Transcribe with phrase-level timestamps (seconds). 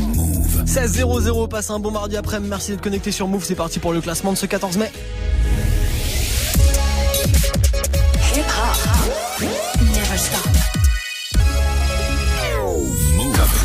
[0.00, 0.62] Move.
[0.66, 2.40] 16 0 passe un bon mardi après.
[2.40, 3.44] Merci d'être connecté sur Move.
[3.44, 4.90] C'est parti pour le classement de ce 14 mai.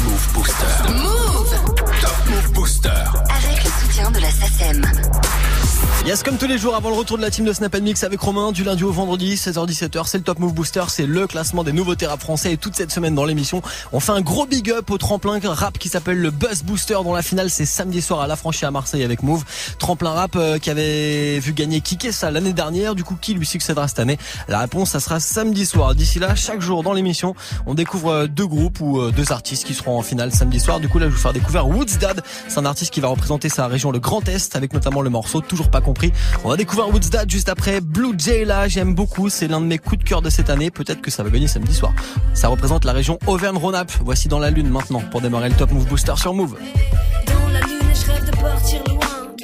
[0.06, 0.94] Move Booster.
[0.94, 1.52] Move.
[2.02, 2.90] Top Move Booster.
[2.90, 5.05] Avec le soutien de la SACEM.
[6.06, 8.20] Yes, comme tous les jours avant le retour de la team de Snap Mix avec
[8.20, 11.72] Romain, du lundi au vendredi, 16h-17h, c'est le Top Move Booster, c'est le classement des
[11.72, 14.92] nouveaux rap français et toute cette semaine dans l'émission, on fait un gros big up
[14.92, 18.28] au tremplin rap qui s'appelle le Buzz Booster dont la finale c'est samedi soir à
[18.28, 19.46] la franchise à Marseille avec Move.
[19.80, 23.48] Tremplin rap euh, qui avait vu gagner Kike ça l'année dernière, du coup qui lui
[23.48, 24.20] succédera cette année?
[24.48, 25.96] La réponse ça sera samedi soir.
[25.96, 27.34] D'ici là, chaque jour dans l'émission,
[27.66, 30.80] on découvre euh, deux groupes ou euh, deux artistes qui seront en finale samedi soir.
[30.80, 33.08] Du coup là, je vais vous faire découvrir Woods Dad, c'est un artiste qui va
[33.08, 35.95] représenter sa région le Grand Est avec notamment le morceau Toujours pas compris.
[36.44, 37.82] On va découvrir Woodstad juste après.
[37.82, 39.30] Blue Jay là, j'aime beaucoup.
[39.30, 40.72] C'est l'un de mes coups de cœur de cette année.
[40.72, 41.94] Peut-être que ça va gagner samedi soir.
[42.34, 43.94] Ça représente la région Auvergne-Rhône-Alpes.
[44.04, 46.56] Voici dans la lune maintenant pour démarrer le Top Move Booster sur Move.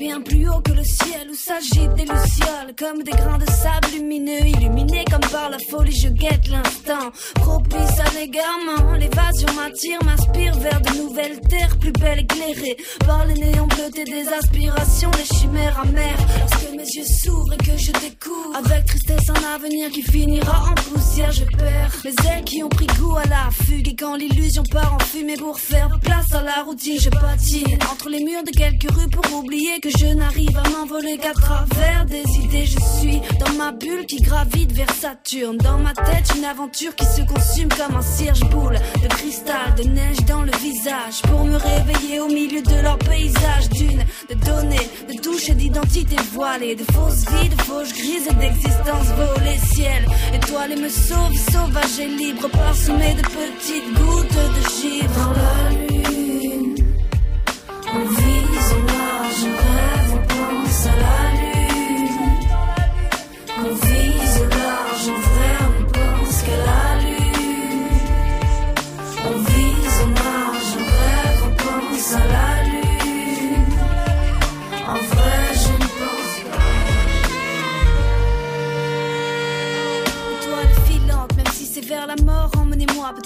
[0.02, 3.88] Bien plus haut que le ciel où s'agitent des lucioles comme des grains de sable
[3.94, 7.12] lumineux illuminés comme par la folie je guette l'instant.
[7.36, 12.78] Propice à l'égarement l'évasion m'attire m'inspire vers de nouvelles terres plus belles éclairées.
[13.06, 16.18] Par les néons bleutés des aspirations les chimères amères.
[16.50, 20.74] Lorsque mes yeux s'ouvrent et que je découvre avec tristesse un avenir qui finira en
[20.74, 23.90] poussière je perds les ailes qui ont pris goût à la fugue.
[23.90, 28.10] Et quand l'illusion part en fumée pour faire place à la routine je patine entre
[28.10, 32.24] les murs de quelques rues pour oublier que je n'arrive à m'envoler qu'à travers des
[32.44, 32.66] idées.
[32.66, 35.58] Je suis dans ma bulle qui gravite vers Saturne.
[35.58, 39.84] Dans ma tête, une aventure qui se consume comme un cierge boule de cristal, de
[39.84, 41.22] neige dans le visage.
[41.24, 46.16] Pour me réveiller au milieu de leur paysage d'une, de données, de touches et d'identité
[46.32, 49.58] voilée, de fausses vies, de fausses grises et d'existence volée.
[49.74, 55.91] Ciel, étoile et me sauve, sauvage et libre, parsemé de petites gouttes de givre.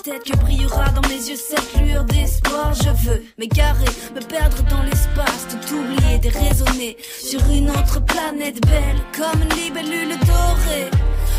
[0.06, 2.74] Peut-être que brillera dans mes yeux cette lueur d'espoir.
[2.74, 3.86] Je veux m'égarer,
[4.16, 10.18] me perdre dans l'espace, tout oublier, déraisonner sur une autre planète belle, comme une libellule
[10.20, 10.92] dorée.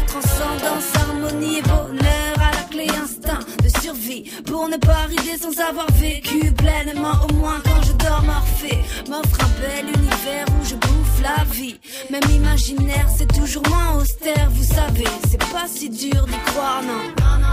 [0.07, 5.59] Transcendance, harmonie et bonheur à la clé instinct de survie pour ne pas rider sans
[5.61, 8.79] avoir vécu pleinement au moins quand je dors morphée
[9.09, 11.79] m'offre un bel univers où je bouffe la vie
[12.11, 17.46] même imaginaire c'est toujours moins austère vous savez c'est pas si dur d'y croire non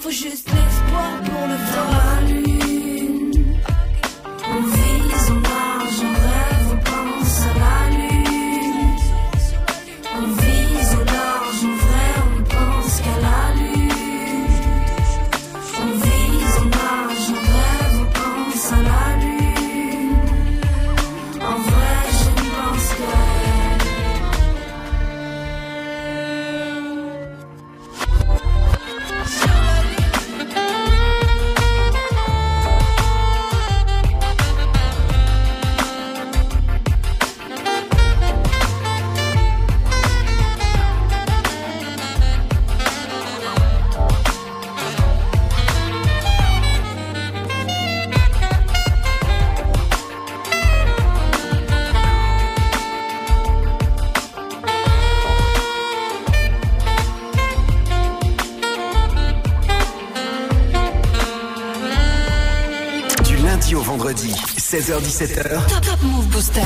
[0.00, 2.47] faut juste l'espoir pour le voir
[64.78, 65.66] 16h17h.
[65.66, 66.60] Top Top Move Booster.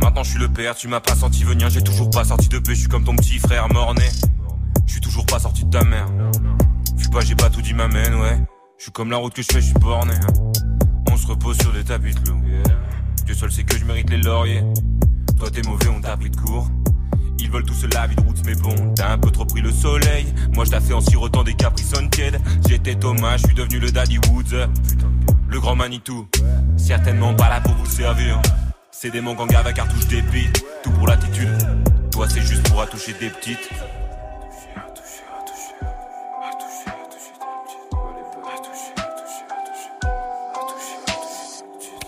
[0.00, 2.58] Maintenant je suis le père, tu m'as pas senti venir, j'ai toujours pas sorti de
[2.58, 4.08] paix, je suis comme ton petit frère mort-né.
[4.86, 6.06] Je suis toujours pas sorti de ta mère.
[6.96, 8.40] Fuis pas, j'ai pas tout dit ma mène, ouais.
[8.86, 10.12] Suis comme la route que je fais, je suis borné.
[10.14, 10.52] hein.
[11.10, 12.40] On se repose sur des tapis de loup.
[13.24, 14.62] Dieu seul sait que je mérite les lauriers.
[15.36, 16.70] Toi t'es mauvais, on t'a pris de court.
[17.40, 19.72] Ils veulent tous la vie de route, mais bon, t'as un peu trop pris le
[19.72, 20.32] soleil.
[20.54, 22.40] Moi je t'ai fait en sirotant des caprices tiède.
[22.68, 24.68] J'étais Thomas, je suis devenu le Daddy Woods.
[25.48, 26.28] Le grand Manitou,
[26.76, 28.40] certainement pas là pour vous servir.
[28.92, 31.58] C'est des mangangs à cartouche débite, tout pour l'attitude.
[32.12, 33.68] Toi c'est juste pour attoucher des petites.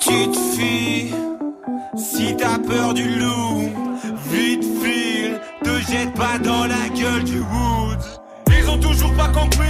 [0.09, 1.15] Petite fille,
[1.95, 3.71] si t'as peur du loup,
[4.31, 7.99] vite file, te jette pas dans la gueule du wood.
[8.59, 9.67] Ils ont toujours pas compris,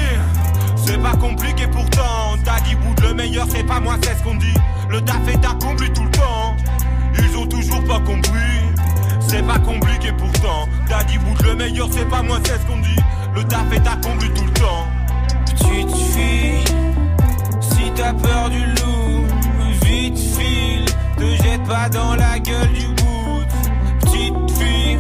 [0.77, 2.37] c'est pas compliqué pourtant.
[2.45, 4.55] T'as dit bout le meilleur, c'est pas moi, c'est ce qu'on dit.
[4.89, 6.55] Le taf est accompli tout le temps.
[7.19, 8.61] Ils ont toujours pas compris,
[9.27, 10.69] c'est pas compliqué pourtant.
[10.89, 13.03] T'as dit bout le meilleur, c'est pas moi, c'est ce qu'on dit.
[13.35, 14.87] Le taf est accompli tout le temps.
[15.47, 16.65] Petite fille,
[17.61, 18.98] si t'as peur du loup,
[20.09, 20.85] vite file,
[21.17, 23.45] te jette pas dans la gueule du bout.
[24.01, 24.99] Petite fille,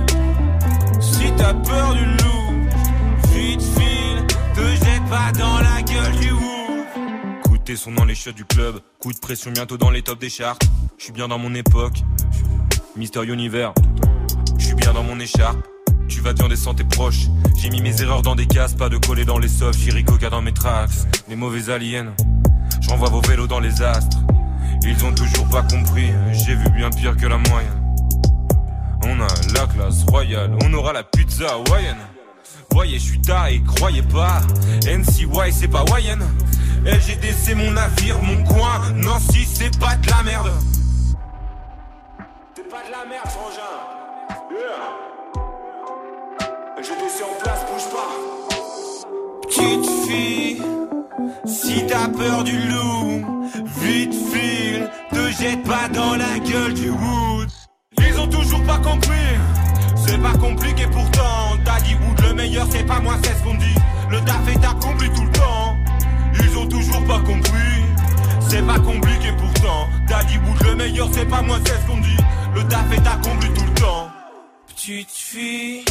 [1.00, 2.68] si t'as peur du loup,
[3.32, 6.44] vite file, te jette pas dans la gueule du bout.
[7.76, 10.58] Son dans les chiottes du club, coup de pression bientôt dans les tops des charts.
[10.96, 12.02] Je suis bien dans mon époque,
[12.96, 13.74] Mister Univers,
[14.58, 15.58] je suis bien dans mon écharpe.
[16.08, 17.26] Tu vas dire des tes proches.
[17.58, 19.76] J'ai mis mes erreurs dans des cases, pas de coller dans les softs.
[20.06, 20.90] Coca dans mes tracks.
[21.28, 22.14] Les mauvais aliens.
[22.80, 24.16] J'envoie vos vélos dans les astres.
[24.82, 26.10] Ils ont toujours pas compris.
[26.32, 27.96] J'ai vu bien pire que la moyenne.
[29.04, 30.56] On a la classe royale.
[30.64, 31.98] On aura la pizza hawaïenne.
[32.70, 33.20] Voyez, je suis
[33.50, 34.40] et croyez pas.
[34.86, 36.24] NCY, c'est pas Hawaïenne.
[36.84, 38.92] LGD, c'est mon navire, mon coin.
[38.94, 40.50] Nancy, c'est pas de la merde.
[42.54, 43.62] C'est pas de la merde, frangin.
[44.50, 45.08] Yeah.
[46.80, 46.92] Je
[47.24, 48.10] en place, bouge pas.
[49.42, 50.62] Petite fille,
[51.44, 53.47] si t'as peur du loup,
[53.88, 57.48] vite file, te jette pas dans la gueule du wood.
[57.98, 59.30] Ils ont toujours pas compris,
[60.06, 61.56] c'est pas compliqué pourtant.
[61.64, 63.78] T'as dit wood le meilleur, c'est pas moi, c'est ce qu'on dit.
[64.10, 65.76] Le taf est accompli tout le temps.
[66.42, 67.78] Ils ont toujours pas compris,
[68.48, 69.88] c'est pas compliqué pourtant.
[70.06, 72.16] T'as dit wood le meilleur, c'est pas moi, c'est ce qu'on dit.
[72.54, 74.08] Le taf est accompli tout le temps.
[74.68, 75.84] Petite fille.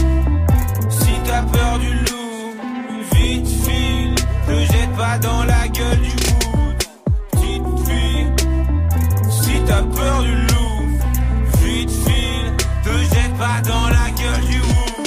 [0.90, 2.54] Si t'as peur du loup,
[3.14, 4.16] vite file,
[4.48, 6.37] ne jette pas dans la gueule du bout.
[9.78, 10.98] T'as peur du loup,
[11.60, 15.04] vite file, te jette pas dans la gueule du bout.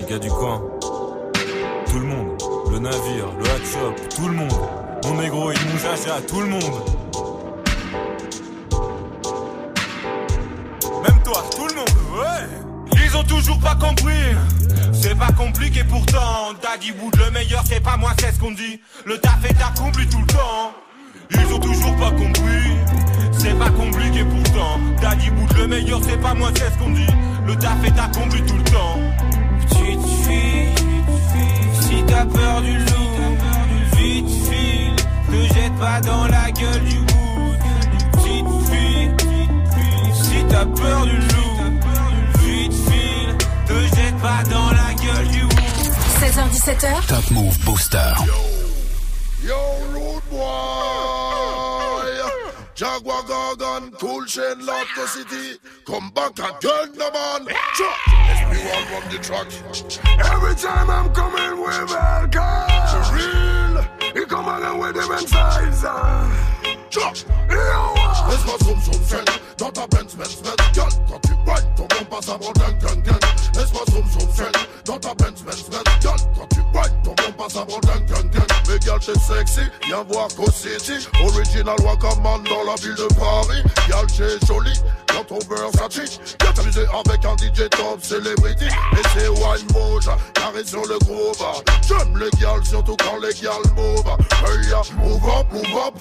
[0.00, 0.62] Les gars du coin,
[1.86, 2.42] tout le monde,
[2.72, 3.64] le navire, le hot
[4.14, 4.52] tout le monde.
[5.04, 5.76] Mon négro, il mon
[6.12, 6.60] à tout le monde.
[11.56, 12.59] tout le monde, ouais.
[13.12, 14.36] Ils ont toujours pas compris.
[14.92, 16.52] C'est pas compliqué pourtant.
[16.62, 18.80] Daddy Wood, le meilleur, c'est pas moi, c'est ce qu'on dit.
[19.04, 20.72] Le taf est accompli tout le temps.
[21.32, 22.76] Ils ont toujours pas compris.
[23.36, 24.78] C'est pas compliqué pourtant.
[25.02, 27.06] Daddy Wood, le meilleur, c'est pas moi, c'est ce qu'on dit.
[27.46, 29.00] Le taf est accompli tout le temps.
[29.62, 30.74] Petite fille,
[31.80, 34.96] si t'as peur du loup, vite file,
[35.28, 37.58] te jette pas dans la gueule du wood.
[38.12, 39.10] Petite fille,
[40.12, 41.49] si t'as peur du loup.
[44.30, 45.44] Pas dans la gueule du
[46.20, 48.12] 16h17h Top Move Booster.
[48.26, 48.34] Yo,
[49.48, 49.58] yo
[49.92, 50.40] road boy.
[52.74, 55.58] Jaguar Gargan, Cool Chain, Lotto City.
[55.84, 57.46] Come back again, no man.
[58.42, 59.48] Everyone from the track
[60.32, 63.76] Every time I'm coming with welcome For real
[64.14, 65.84] He come again with them size
[68.30, 69.28] Laisse-moi zoom zoom friend
[69.58, 72.78] Dans ta Benz Benz Benz Girl, quand tu boites ton bon passe à mon gang
[72.78, 73.20] gang.
[73.56, 77.32] Laisse-moi zoom zoom friend Dans ta Benz Benz Benz Girl, quand tu boites ton bon
[77.36, 78.30] passe à mon gang gang.
[78.68, 81.08] Mais girl t'es sexy, viens voir Co City.
[81.24, 83.62] Original Wakaman dans la ville de Paris.
[83.88, 84.78] Girl t'es jolie
[85.28, 90.98] dans ton t'amuser avec un DJ top celebrity Et c'est Wine Moja, carré sur le
[90.98, 91.36] groove.
[91.86, 94.04] J'aime les gals, surtout quand les gals move.
[94.46, 95.94] Hey ya, move up, move up.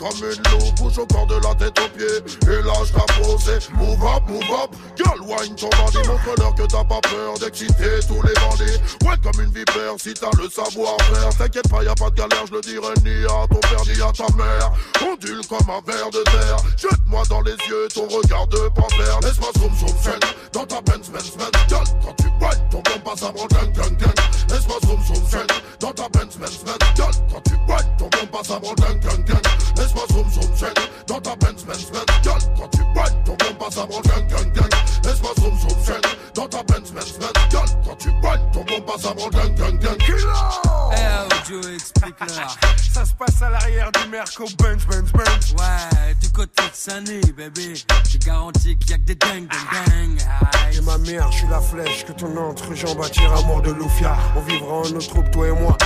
[0.00, 2.50] Comme une loupe, bouge au corps de la tête aux pieds.
[2.50, 4.70] Et là je posé, move up, move up.
[4.96, 8.80] Girl, wine ton bandit, montre-leur que t'as pas peur d'exciter tous les bandits.
[9.04, 12.54] Ouais comme une vipère, si t'as le savoir-faire T'inquiète pas, y'a pas de galère, je
[12.54, 14.72] le dirai ni à ton père ni à ta mère.
[15.06, 16.56] Ondule comme un verre de terre.
[16.78, 21.08] Jette-moi dans les yeux ton regard de panthère Laisse-moi zoom zoom friend Dans ta Benz
[21.10, 24.14] Benz Benz Girl quand tu whine ton bon passe à gang gang gang
[24.50, 25.50] Laisse-moi zoom zoom friend
[25.80, 29.24] Dans ta Benz Benz Benz Girl quand tu whine ton bon passe à gang gang
[29.24, 29.42] gang
[29.76, 33.54] Laisse-moi zoom zoom friend Dans ta Benz Benz Benz Girl quand tu whine ton bon
[33.58, 34.70] passe à gang gang gang
[35.04, 37.49] Laisse-moi zoom zoom friend Dans ta Benz Benz Benz
[38.00, 40.18] tu whine ton bon passe à gang gang gang Killer
[40.92, 42.56] Eh Joe explique-leur
[42.92, 47.20] Ça se passe à l'arrière du Merco Benz Benz Benz Ouais du côté de Sunny
[47.32, 47.74] bébé
[48.08, 50.20] J'ai garanti qu'il y a que des dingues, dingues, dingues.
[50.72, 54.16] Et ma mère, je suis la flèche que ton entrejambe attire à mort de Lufia.
[54.36, 55.76] On vivra en notre troupe, toi et moi.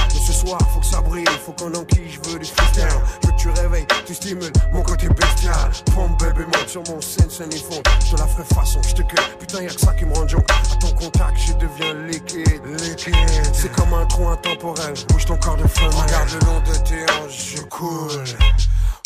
[0.44, 2.84] Soir, faut que ça brille, faut qu'on enquille, je veux du freestyle.
[3.22, 5.70] Veux que tu réveilles, tu stimules mon côté bestial.
[5.94, 7.82] Pompe bébé, monte sur mon scène, scène et fond.
[8.04, 9.24] Je te la ferai façon, je te cueille.
[9.38, 10.44] Putain, y'a que ça qui me rend junk.
[10.50, 13.14] À ton contact, je deviens liquide, liquide.
[13.54, 14.94] C'est comme un trou intemporel.
[15.08, 18.24] Bouge ton corps de feu, Regarde le long de tes hanches, je coule.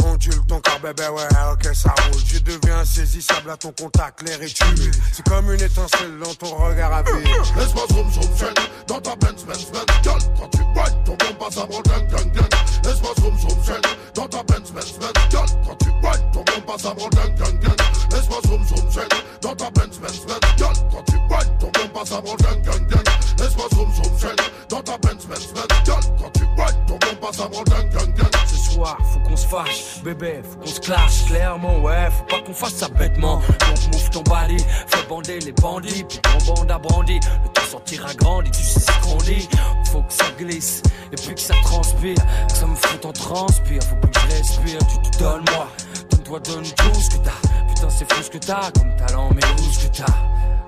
[0.05, 2.23] Ondule ton corps, bébé, ouais, ok, ça roule.
[2.27, 4.95] Je deviens insaisissable à ton contact, l'air est humide.
[5.13, 7.11] C'est comme une étincelle dans ton regard à vie.
[7.57, 8.55] Laisse-moi zoom zoom zoom.
[8.87, 12.33] Dans ta Benz Benz Benz Gueule quand tu boites ton bon passe avant gang gang
[12.33, 12.49] gang
[12.85, 13.83] Laisse-moi zoom zoom zoom.
[14.15, 17.61] Dans ta Benz Benz Benz Gueule quand tu boites ton bon passe avant gang gang
[17.61, 17.77] gang
[18.11, 19.09] Laisse-moi zoom zoom zoom.
[19.43, 22.89] Dans ta Benz Benz Benz Gueule quand tu boites ton bon passe avant gang gang
[22.89, 23.05] gang
[23.39, 24.37] Laisse-moi zoom zoom zoom.
[24.69, 28.15] Dans ta Benz Benz Benz Gueule quand tu boites ton bon passe avant gang gang
[28.15, 28.38] gang Ce
[28.85, 31.25] faut qu'on se fâche bébé faut qu'on se clash.
[31.27, 33.37] Clairement ouais faut pas qu'on fasse ça bêtement.
[33.37, 37.21] Donc mouffe ton bali fais bander les bandits puis ton bande à brandi.
[37.43, 39.49] Le temps sortira grandi tu sais ce qu'on dit.
[39.93, 40.83] Faut que ça glisse
[41.13, 42.17] et puis que ça transpire
[42.49, 43.83] que ça me fout en transpire.
[43.83, 45.69] Faut plus que je respire tu te donnes moi.
[46.11, 47.49] Donne-toi donne tout ce que t'as.
[47.69, 50.13] Putain c'est fou ce que t'as comme talent mais où ce que t'as?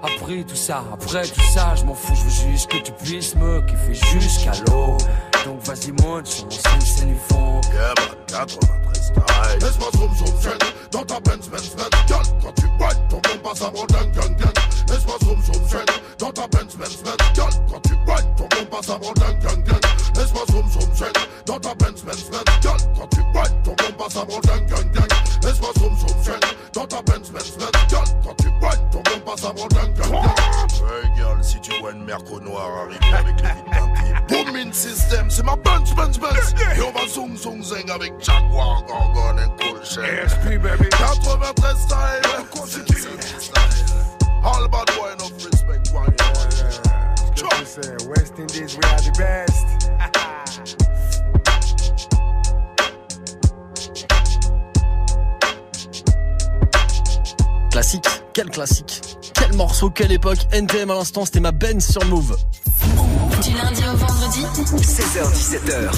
[0.03, 3.35] Après tout ça, après tout ça, je m'en fous, je veux juste que tu puisses
[3.35, 4.97] me kiffer jusqu'à l'eau.
[5.45, 6.27] Donc vas-y monte.
[6.27, 7.61] Sur mon scène, c'est du fond.
[7.73, 9.59] Yeah, man, 93 style.
[9.61, 10.59] Laisse-moi zoom zoom
[10.91, 14.37] dans ta Benz Benz Benz Gueule quand tu boites ton bon passe avant gang gang
[14.37, 14.53] gang.
[14.89, 15.85] Laisse-moi zoom zoom
[16.19, 17.17] dans ta Benz Benz Benz.
[17.35, 19.81] Gueule quand tu boites ton bon passe avant gang gang gang.
[20.17, 21.13] Laisse-moi zoom zoom
[21.47, 22.45] dans ta Benz Benz Benz.
[22.63, 25.09] Gueule quand tu boites ton bon passe avant gang gang gang.
[25.43, 26.41] Laisse-moi zoom zoom
[26.73, 27.71] dans ta Benz Benz Benz.
[27.89, 30.35] Gueule quand tu boites ton bon passe avant gang gang gang.
[30.91, 35.20] Hey girl, si tu vois une merco noire arriver avec les vides teintées, Booming System,
[35.31, 36.55] c'est ma Benz Benz Benz.
[36.77, 40.29] Et on va zoom zoom zing avec Jaguar, Gorgon et Cool Shell.
[40.29, 40.89] SP, baby.
[40.91, 42.23] 93 style.
[44.43, 45.91] All bad boy, enough respect,
[47.61, 48.09] que c'est?
[48.09, 49.67] West Indies, we are the best.
[57.71, 59.03] Classique, quel classique.
[59.35, 60.47] Quel morceau, quelle époque.
[60.53, 62.37] NTM à l'instant, c'était ma Ben sur Move.
[63.43, 64.10] Du lundi au vendredi
[64.61, 65.91] 16h17h.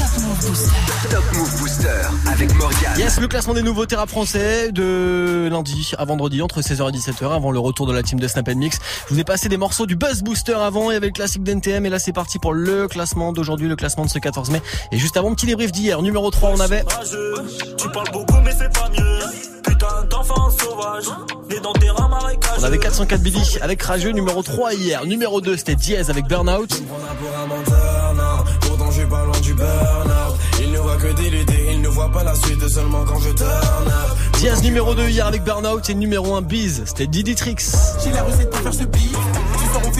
[1.10, 1.88] Top Move Booster
[2.30, 2.96] avec Morgane.
[2.96, 7.34] Yes, le classement des nouveaux terrains français de lundi à vendredi entre 16h et 17h
[7.34, 8.78] avant le retour de la team de Snap Mix.
[9.08, 11.42] Je vous ai passé des morceaux du Buzz Booster avant, il y avait le classique
[11.42, 14.62] d'NTM et là c'est parti pour le classement d'aujourd'hui, le classement de ce 14 mai.
[14.92, 16.84] Et juste avant, petit débrief d'hier, numéro 3 on avait...
[17.78, 19.51] Tu parles beaucoup mais c'est pas mieux.
[22.58, 25.04] On avait 404 Billy avec Rageux, numéro 3 hier.
[25.04, 26.68] Numéro 2 c'était Diaz avec Burnout.
[26.68, 26.96] pour
[27.36, 28.44] un menteur, non.
[28.60, 30.36] Pourtant, je suis pas loin du burn-out.
[30.60, 33.30] Il ne voit que des lutter, il ne voit pas la suite seulement quand je
[33.30, 34.16] turn up.
[34.34, 37.56] Diaz numéro 2 hier avec Burnout et numéro 1 Biz, c'était Didi Trix.
[38.04, 39.16] J'ai la recette pour faire ce beat.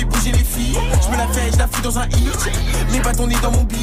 [0.03, 0.77] Fait bouger les filles.
[1.01, 2.51] Je me la fais, je la fous dans un hit.
[2.91, 3.77] Mes bâtons nés dans mon bis.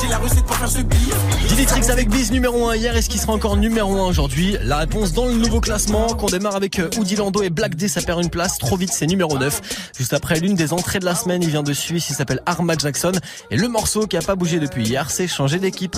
[0.00, 1.14] J'ai la recette pour faire ce beat.
[1.48, 4.56] Didi Trix avec Biz numéro 1 hier, est-ce qu'il sera encore numéro 1 aujourd'hui?
[4.62, 7.88] La réponse dans le nouveau classement qu'on démarre avec euh, Oudi Lando et Black D,
[7.88, 9.90] ça perd une place, trop vite c'est numéro 9.
[9.98, 12.74] Juste après l'une des entrées de la semaine, il vient de Suisse, il s'appelle Arma
[12.78, 13.12] Jackson
[13.50, 15.96] et le morceau qui a pas bougé depuis hier, c'est changer d'équipe.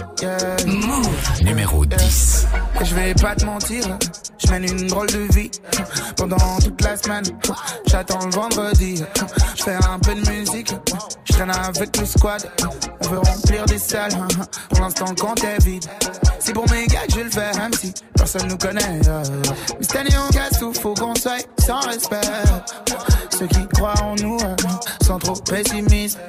[1.45, 2.47] Numéro 10.
[2.83, 3.85] Je vais pas te mentir,
[4.45, 5.50] je mène une drôle de vie
[6.16, 7.25] pendant toute la semaine.
[7.87, 9.02] J'attends le vendredi,
[9.56, 10.75] je fais un peu de musique,
[11.25, 12.50] je traîne avec le squad.
[13.00, 14.12] On veut remplir des salles,
[14.71, 15.85] pour l'instant compte est vide.
[16.38, 19.00] C'est pour mes gars que je le fais, même si personne nous connaît.
[19.00, 22.20] Mais cette année on casse faut qu'on soit sans respect.
[23.36, 24.56] Ceux qui croient en nous euh,
[25.04, 26.20] sont trop pessimistes.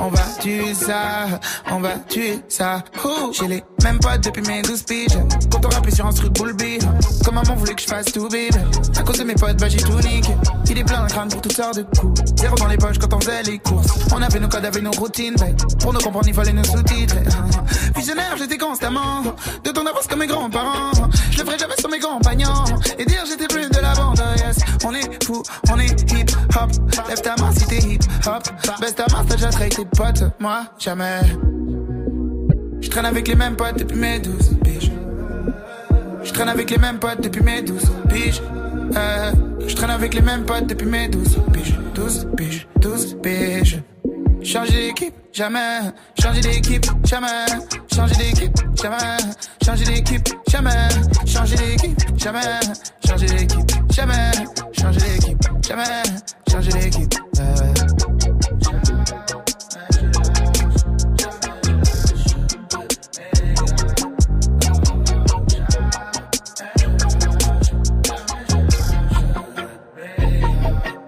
[0.00, 1.26] On va tuer ça,
[1.72, 2.84] on va tuer ça.
[3.32, 5.18] J'ai les mêmes potes depuis mes 12 piges.
[5.50, 6.86] Quand on rappelait sur un truc beat.
[7.24, 8.50] Comme maman voulait que je fasse tout bébé.
[8.96, 10.34] À cause de mes potes, bah j'ai tout niqué.
[10.70, 12.20] Il est plein de crâne pour toutes sortes de coups.
[12.36, 13.88] Zéro dans les poches quand on faisait les courses.
[14.14, 15.36] On avait nos codes, avait nos routines.
[15.80, 17.16] Pour nous comprendre, il fallait nos sous-titres.
[17.96, 19.22] Visionnaire, j'étais constamment.
[19.64, 20.92] De ton avance comme mes grands-parents.
[21.32, 22.64] Je le ferai jamais sur mes compagnons.
[22.98, 24.58] Et dire j'étais plus de la bande, yes.
[24.84, 26.70] On est fou, on est hip hop.
[27.08, 28.42] Lève ta main si t'es hip hop.
[28.80, 30.24] Baisse ta main, t'as déjà traité tes potes.
[30.38, 31.20] Moi, jamais.
[32.80, 34.92] Je traîne avec les mêmes potes depuis mes 12 piges.
[36.22, 38.42] Je traîne avec les mêmes potes depuis mes 12 piges.
[38.94, 39.32] Euh,
[39.66, 41.78] je traîne avec les mêmes potes depuis mes 12 piges.
[41.94, 43.82] 12 piges, 12 piges.
[44.42, 45.80] Changer d'équipe, jamais.
[46.20, 47.46] Changer d'équipe, jamais.
[47.94, 49.16] Changer d'équipe, jamais.
[49.64, 50.88] Changer d'équipe, jamais.
[51.26, 52.60] Changer d'équipe, jamais.
[53.06, 54.32] Changer d'équipe, jamais.
[54.80, 56.02] Changer d'équipe, jamais.
[56.50, 57.14] Changer d'équipe.
[57.38, 57.74] euh.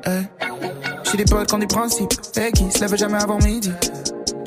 [0.07, 0.29] Hey.
[1.11, 3.73] J'ai des potes qui ont des principes et qui se lèvent jamais avant midi.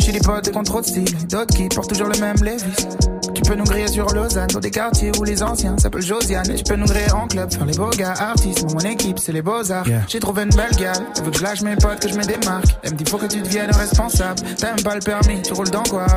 [0.08, 2.88] J'ai des potes qui ont trop de style, d'autres qui portent toujours le même Levis.
[3.36, 6.50] Tu peux nous griller sur Lausanne, dans des quartiers où les anciens s'appellent Josiane.
[6.50, 8.72] Et je peux nous griller en club, faire les beaux gars, artistes.
[8.72, 9.86] Mon équipe, c'est les beaux-arts.
[10.08, 12.24] J'ai trouvé une belle gale, elle veut que je lâche mes potes, que je me
[12.24, 12.68] démarque.
[12.84, 14.40] Elle me dit, faut que tu deviennes responsable.
[14.58, 16.08] T'as même pas le permis, tu roules dans quoi?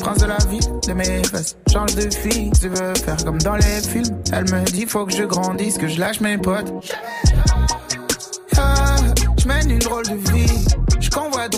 [0.00, 1.56] Prince de la vie, de mes fesses.
[1.72, 4.16] Change de fille, tu veux faire comme dans les films.
[4.32, 6.72] Elle me dit, faut que je grandisse, que je lâche mes potes.
[8.56, 8.94] Ah,
[9.36, 10.59] je mène une drôle de vie.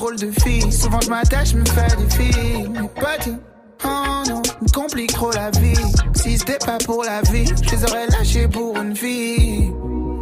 [0.02, 0.72] De filles.
[0.72, 2.68] Souvent je m'attache, me fais des filles.
[2.68, 3.28] Mes potes,
[3.84, 5.76] oh non, me complique trop la vie.
[6.14, 9.72] Si c'était pas pour la vie, je les aurais lâchés pour une fille.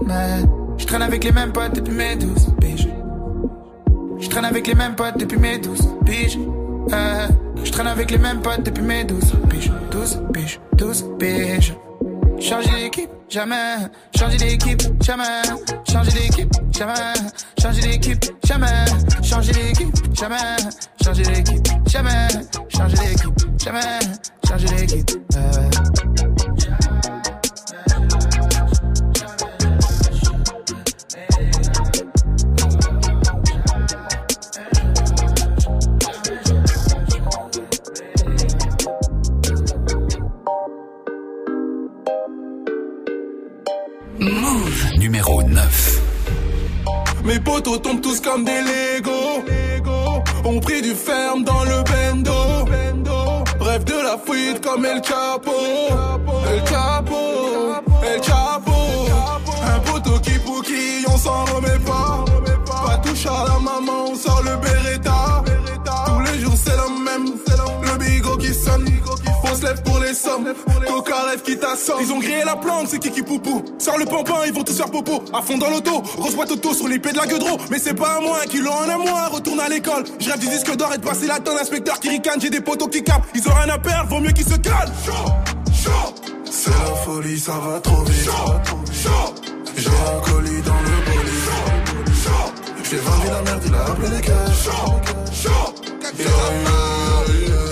[0.04, 0.42] Mais
[0.76, 2.88] je traîne avec les mêmes potes depuis mes douze piges.
[4.18, 6.38] Je traîne avec les mêmes potes depuis mes douze piges.
[6.92, 7.28] Euh,
[7.64, 9.72] je traîne avec les mêmes potes depuis mes douze piges.
[9.90, 11.74] Douze piges, douze piges.
[12.38, 13.76] Changer d'équipe, jamais.
[14.18, 15.42] Changer d'équipe, jamais.
[15.90, 16.94] Changer d'équipe, jamais.
[17.60, 18.84] Changer d'équipe, jamais.
[19.22, 20.36] Changer d'équipe, jamais.
[21.02, 22.28] Changer d'équipe, jamais.
[22.68, 23.98] Changer d'équipe, jamais.
[24.46, 26.29] Changer d'équipe.
[44.20, 46.00] Move numéro 9.
[47.24, 49.42] Mes potos tombent tous comme des Lego.
[50.44, 52.32] On pris du ferme dans le bendo.
[53.60, 55.52] Rêve de la fuite comme El Capo.
[56.52, 57.16] El Capo,
[58.02, 58.72] El Capo.
[59.64, 61.78] Un poteau qui qui on s'en remet.
[61.86, 62.29] Pas
[69.50, 70.54] On se lève pour les sommes.
[70.86, 71.98] Coca rêve qui t'assomme.
[72.00, 73.64] Ils ont grillé la planque, c'est qui qui poupou.
[73.78, 75.24] Sors le pampin, ils vont tous faire popo.
[75.32, 77.58] À fond dans l'auto, reçois Toto sur l'épée de la gueudreau.
[77.70, 79.26] Mais c'est pas à moi, qui l'ont en à moi.
[79.28, 80.04] Retourne à l'école.
[80.20, 81.58] Je rêve du disque d'or et de passer la tonne.
[81.58, 83.26] Inspecteur qui ricane, j'ai des potos qui capent.
[83.34, 84.92] Ils ont rien à perdre, vaut mieux qu'ils se calment.
[86.50, 88.30] C'est la folie, ça va trop vite.
[89.76, 91.30] J'ai un colis dans le bolide.
[92.88, 94.68] J'ai vendu la merde, il a appelé les cash.
[95.32, 95.48] C'est
[96.26, 97.69] en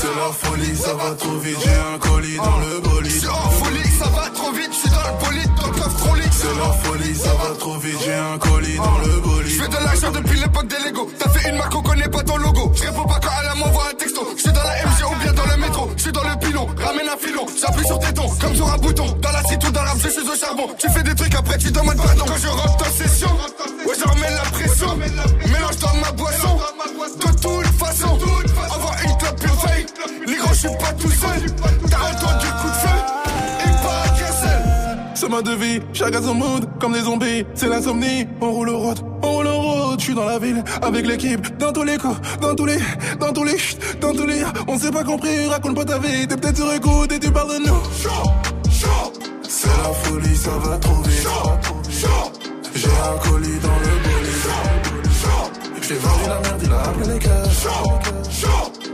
[0.00, 1.58] C'est la folie, ça va trop vite.
[1.64, 3.20] J'ai un colis dans le bolide.
[3.20, 4.70] C'est en folie, ça va trop vite.
[4.70, 6.22] Je suis dans le bolide, dans le coffre trop lit.
[6.30, 7.98] C'est la folie, ça va trop vite.
[8.04, 9.48] J'ai un colis dans le bolide.
[9.48, 11.10] Je fais de l'argent depuis l'époque des Lego.
[11.18, 12.72] T'as fait une marque, on connaît pas ton logo.
[12.76, 14.28] Je réponds pas quand elle m'envoie un texto.
[14.36, 15.90] Je suis dans la MG ou bien dans le métro.
[15.96, 17.46] Je suis dans le pilon, ramène un filon.
[17.60, 19.16] J'appuie sur tes tons, comme sur un bouton.
[19.20, 20.68] Dans la cité ou dans l'arbre, je suis au charbon.
[20.78, 22.24] Tu fais des trucs, après tu demandes pardon.
[22.24, 23.30] Quand je rentre en session,
[30.68, 31.50] suis pas tout seul.
[31.84, 32.98] Entendu le coup de feu.
[33.64, 34.98] Et pas qu'un seul.
[35.14, 38.98] C'est ma devise, chacun son mood, comme des zombies, c'est l'insomnie, on roule au road,
[39.22, 42.16] on roule au road, je suis dans la ville, avec l'équipe, dans tous les coups,
[42.40, 42.78] dans tous les,
[43.18, 43.56] dans tous les,
[44.00, 47.10] dans tous les, on s'est pas compris, raconte pas ta vie, t'es peut-être sur écoute
[47.10, 47.82] et tu parles de nous.
[49.48, 51.26] C'est la folie, ça va trop vite.
[52.74, 54.28] J'ai un colis dans le bolide.
[55.82, 57.20] J'ai vendu la merde, il a appelé les.
[58.30, 58.87] Je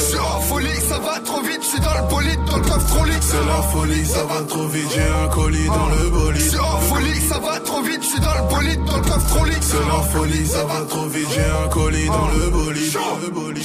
[0.00, 1.62] suis en folie, ça va trop vite.
[1.62, 2.08] Je suis dans le
[2.46, 2.96] dans le coffre.
[3.20, 4.88] C'est la folie, ça va trop vite.
[4.94, 6.40] J'ai un colis dans le bolide.
[6.40, 8.02] suis en folie, ça va trop vite.
[8.02, 9.36] Je suis dans le bolide, dans le coffre.
[9.60, 11.28] C'est la folie, ça va trop vite.
[11.34, 12.98] J'ai un colis dans le bolide.
[13.32, 13.62] Bolide.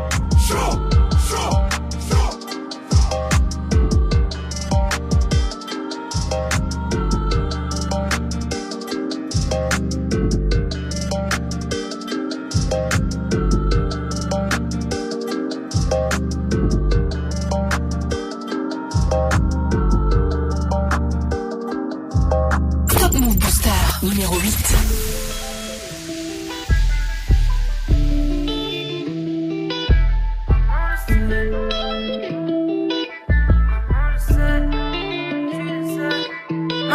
[0.47, 0.84] chaud,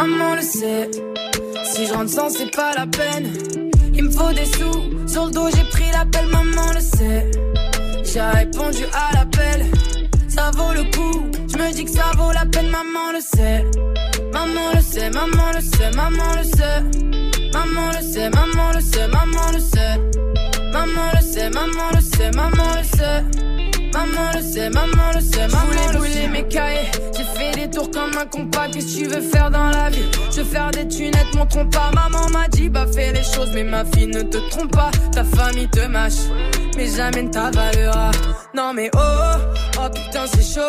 [0.01, 0.91] Maman le sait,
[1.63, 3.35] si je rentre sans c'est pas la peine.
[3.93, 7.31] Il me faut des sous, sur le dos j'ai pris l'appel, maman le sait.
[8.03, 9.67] J'ai répondu à l'appel,
[10.27, 11.27] ça vaut le coup.
[11.53, 13.63] Je me dis que ça vaut la peine, maman le sait.
[14.33, 17.51] Maman le sait, maman le sait, maman le sait.
[17.53, 20.01] Maman le sait, maman le sait, maman le sait.
[20.73, 23.50] Maman le sait, maman le sait, maman le sait.
[24.01, 25.99] Maman le sait, maman le sait, maman le sait.
[25.99, 26.91] brûler mes cahiers.
[27.15, 28.69] J'ai fait des tours comme un compas.
[28.73, 30.09] Qu'est-ce que tu veux faire dans la vie?
[30.31, 31.91] Je veux faire des tunettes, mon trompe pas.
[31.95, 34.91] Maman m'a dit, bah fais les choses, mais ma fille ne te trompe pas.
[35.13, 36.31] Ta famille te mâche,
[36.79, 38.11] mais jamais ne ta valeur.
[38.55, 40.61] Non mais oh, oh, oh putain c'est chaud.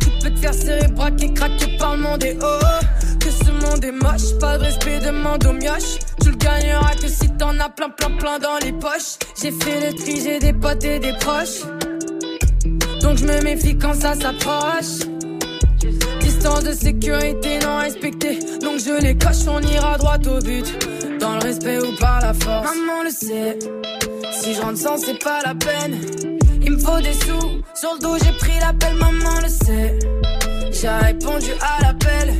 [0.00, 3.18] Tu Peut te faire serrer, braquer, craquer par le monde et oh.
[3.18, 6.00] Que ce monde est moche, pas de respect, demande aux mioches.
[6.20, 9.16] Tu le gagneras que si t'en as plein, plein, plein dans les poches.
[9.40, 11.62] J'ai fait le tri, j'ai des potes et des proches.
[13.08, 15.08] Donc je me méfie quand ça s'approche.
[16.20, 18.38] Distance de sécurité non respectée.
[18.60, 21.18] Donc je les coche, on ira droit au but.
[21.18, 22.68] Dans le respect ou par la force.
[22.68, 23.58] Maman le sait.
[24.30, 25.98] Si je rentre sans, c'est pas la peine.
[26.60, 27.62] Il me faut des sous.
[27.74, 29.98] Sur le dos, j'ai pris l'appel, maman le sait.
[30.70, 32.34] J'ai répondu à l'appel.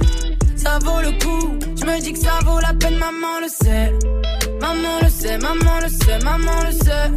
[0.55, 1.59] Ça vaut le coup.
[1.81, 3.95] Je me dis que ça vaut la peine, maman le sait.
[4.69, 7.09] Maman le sait, maman le sait, maman le sait.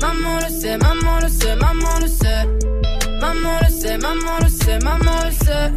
[0.00, 2.46] Maman le sait, maman le sait, maman le sait.
[3.20, 5.72] Maman le sait, maman le sait, maman le sait.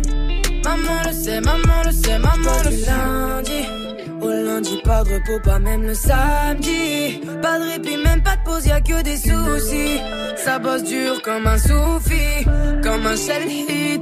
[0.63, 2.91] Maman le sait, maman le sait, maman le sait.
[2.91, 3.81] lundi
[4.21, 7.21] au lundi, pas de repos, pas même le samedi.
[7.41, 9.99] Pas de répit, même pas de pause, y'a que des soucis.
[10.37, 12.45] Ça bosse dur comme un soufi,
[12.83, 13.49] comme un shell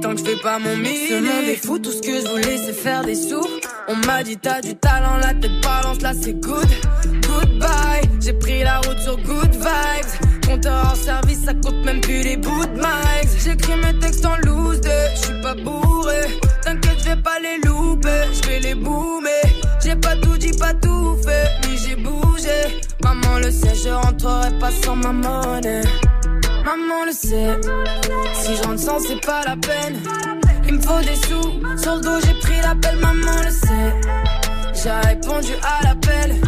[0.00, 1.08] tant que je fais pas mon mix.
[1.08, 3.46] Ce monde est fou, tout ce que je voulais c'est faire des sous.
[3.92, 6.68] On m'a dit t'as du talent, la tête balance, là c'est good.
[7.26, 10.46] Goodbye, j'ai pris la route sur good vibes.
[10.46, 13.42] Compteur en service, ça compte même plus les bouts de mics.
[13.44, 16.20] J'écris mes textes en loose, je suis pas bourré.
[16.62, 19.42] T'inquiète, je pas les louper, je les boomer.
[19.82, 22.82] J'ai pas tout dit, pas tout fait, mais j'ai bougé.
[23.02, 25.82] Maman le sait, je rentrerai pas sans ma monnaie.
[26.64, 27.60] Maman le sait,
[28.34, 30.00] si je rentre sans, c'est pas la peine.
[30.70, 33.92] Il me faut des sous, sur le dos j'ai pris l'appel, maman le sait.
[34.72, 36.40] J'ai répondu à l'appel,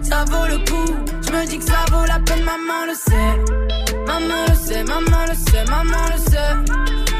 [0.00, 0.94] ça vaut le coup.
[1.26, 3.96] Je me dis que ça vaut la peine, maman le sait.
[4.06, 6.54] Maman le sait, maman le sait, maman le sait.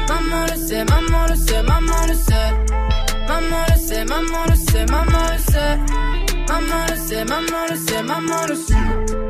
[0.07, 2.53] Maman le sait, maman le sait, maman le sait.
[3.27, 5.79] Maman le sait, maman le sait, maman le sait.
[6.47, 9.24] Maman le sait, maman le sait, maman le sait.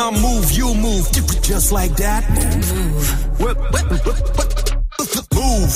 [0.00, 2.26] I move, you move, just like that.
[2.30, 3.38] Move.
[3.38, 4.06] Whip, whip, whip.
[5.34, 5.72] Move.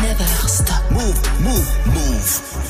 [0.00, 0.92] Never stop.
[0.92, 2.69] Move, move, move.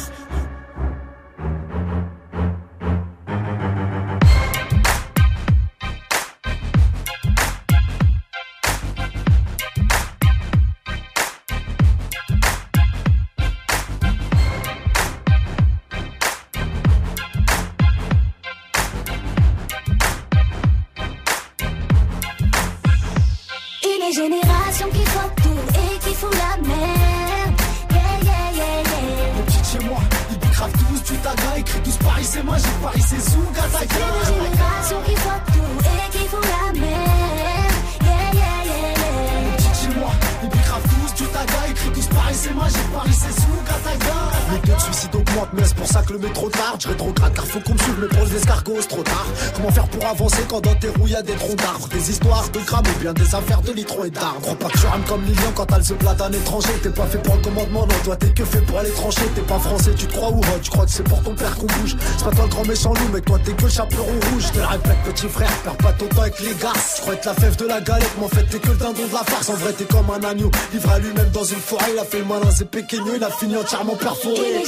[45.51, 46.81] darkness ça que le métro tarde.
[46.81, 49.27] Je rétrograde car faut qu'on me suive, mais pour les escargots c'est trop tard.
[49.55, 51.89] Comment faire pour avancer quand dans tes roues y a des troncs d'arbres?
[51.89, 54.41] Des histoires de grammes ou bien des affaires de litrons et d'arbres.
[54.43, 56.73] Crois pas que je rame comme Lilian quand elle se plate un étranger.
[56.83, 59.23] T'es pas fait pour le commandement, non, toi t'es que fait pour aller trancher.
[59.35, 61.67] T'es pas français, tu te crois ou tu crois que c'est pour ton père qu'on
[61.67, 61.97] bouge.
[62.19, 64.45] C'est pas toi le grand méchant loup, mais toi t'es que chaperon rouge.
[64.47, 66.73] Je te répète, petit frère, perds pas ton temps avec les gars.
[66.95, 69.07] Tu crois être la fève de la galette, mais en fait t'es que le dindon
[69.07, 69.49] de la farce.
[69.49, 71.91] En vrai, t'es comme un agneau, livré à lui-même dans une forêt.
[71.93, 72.69] Il a fait le malin, c'est
[73.15, 74.63] il a fini entièrement perforé.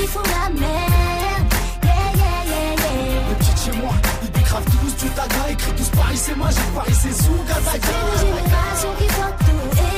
[0.00, 1.46] Qui fout la merde.
[1.82, 3.28] Yeah, yeah, yeah, yeah.
[3.28, 6.74] Les petites chez moi, ils bicravent tous du taga, écrit tous Paris c'est moi, j'ai
[6.74, 9.89] Paris c'est Zouga, C'est une génération qui fuck tout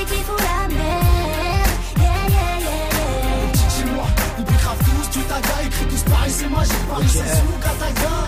[6.03, 7.73] tous Paris c'est moi, j'ai Paris c'est Zouga,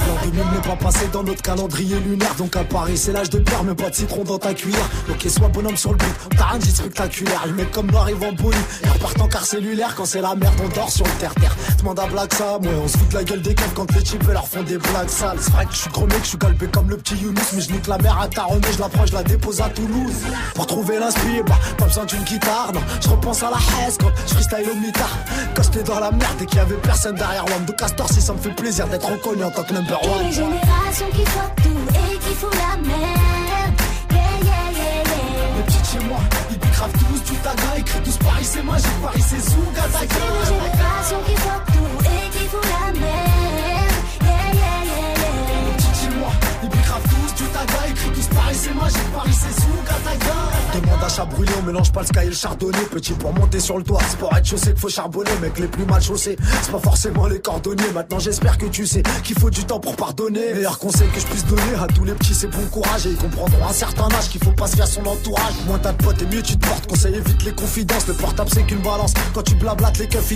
[0.07, 2.35] L'an 2000 n'est pas passé dans notre calendrier lunaire.
[2.35, 4.89] Donc à Paris c'est l'âge de pierre mais pas de citron dans ta cuillère.
[5.09, 7.43] Ok sois bonhomme sur le bout, t'as rien de spectaculaire.
[7.47, 8.53] Les mecs comme nous arrivent en boule,
[8.93, 11.55] repartent en car cellulaire Quand c'est la merde on dort sur le terre-terre.
[11.79, 14.03] Demande à Black Sam, ouais on se fout de la gueule des keufs Quand les
[14.03, 15.37] types leur font des blagues sales.
[15.39, 17.61] C'est vrai que je suis gros mec, je suis galbé comme le petit Younous Mais
[17.61, 20.13] je nique la mer à Taronnet, je la prends, je la dépose à Toulouse.
[20.53, 24.11] Pour trouver l'inspire, bah pas besoin d'une guitare Non, je repense à la haise quand
[24.27, 25.17] je freestyle au mitard.
[25.55, 28.21] Quand j'étais dans la merde et qu'il y avait personne derrière Wam de Castor si
[28.21, 31.23] ça me fait plaisir d'être reconnu en tant que number one génération qui
[31.63, 33.75] tout et qui fout la merde.
[34.11, 35.57] Yeah, yeah, yeah, yeah.
[35.57, 36.19] Les petites chez moi,
[36.51, 40.07] ils bicravent tous du taga, écrit tous Paris c'est moi, j'ai Paris c'est Zouga, qui
[41.73, 43.95] tout et qui fout la merde.
[44.21, 45.65] Yeah, yeah, yeah, yeah.
[45.65, 46.31] Les petites chez moi,
[46.63, 49.95] ils bicravent tous du taga, écrit tous Paris c'est j'ai Paris c'est Zouga,
[50.75, 52.85] Demande à roche à brûler, on mélange pas le sky et le chardonnay.
[52.91, 55.31] Petit pour monter sur le toit, c'est pour être chaussé qu'il faut charbonner.
[55.41, 57.91] Mec, les plus mal chaussés, c'est pas forcément les cordonniers.
[57.93, 60.53] Maintenant, j'espère que tu sais qu'il faut du temps pour pardonner.
[60.53, 63.05] Meilleur conseil que je puisse donner à tous les petits, c'est bon courage.
[63.07, 65.53] Et ils comprendront un certain âge qu'il faut pas se faire son entourage.
[65.67, 66.87] Moins t'as de potes et mieux tu te portes.
[66.87, 68.07] Conseil évite les confidences.
[68.07, 69.13] Le portable, c'est qu'une balance.
[69.33, 70.33] Quand tu blablates, les keufs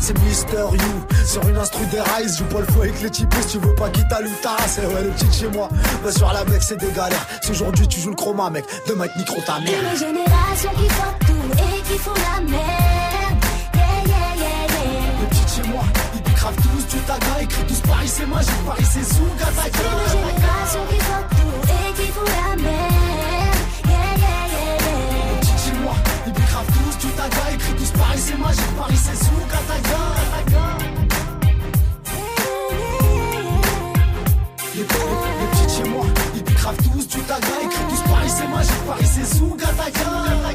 [0.00, 1.16] C'est Mister You.
[1.24, 3.28] Sur une instru des rise, joue pas le feu avec les types.
[3.48, 4.08] Tu veux pas quitter
[4.42, 5.68] ta c'est ouais, le petit chez moi.
[6.02, 7.26] Bah, sur la mec, c'est des galères.
[7.42, 9.75] Si aujourd'hui tu joues le chroma, mec, demain, micro ta mère.
[9.76, 13.38] Les générations qui font tout et qui font la merde.
[13.74, 15.20] Yeah, yeah, yeah, yeah.
[15.20, 15.84] Le petit chez moi,
[16.14, 17.34] ils bicravent tous du taga.
[17.42, 20.00] Écrit tous Paris, c'est magique, Paris, c'est Zouga, ta gueule.
[20.02, 23.60] Les générations qui font tout et qui font la merde.
[23.84, 25.28] Yeah, yeah, yeah, yeah.
[25.28, 25.94] Le petit chez moi,
[26.26, 27.44] ils bicravent tous du taga.
[27.54, 29.76] Écrit tous Paris, c'est magique, Paris, c'est Zouga, ta.
[34.74, 37.54] Les, les, les petits chez moi, ils bicravent tous du taga.
[37.64, 37.85] Écrit
[38.36, 40.46] c'est magique, Paris, c'est Zouga, ta gueule.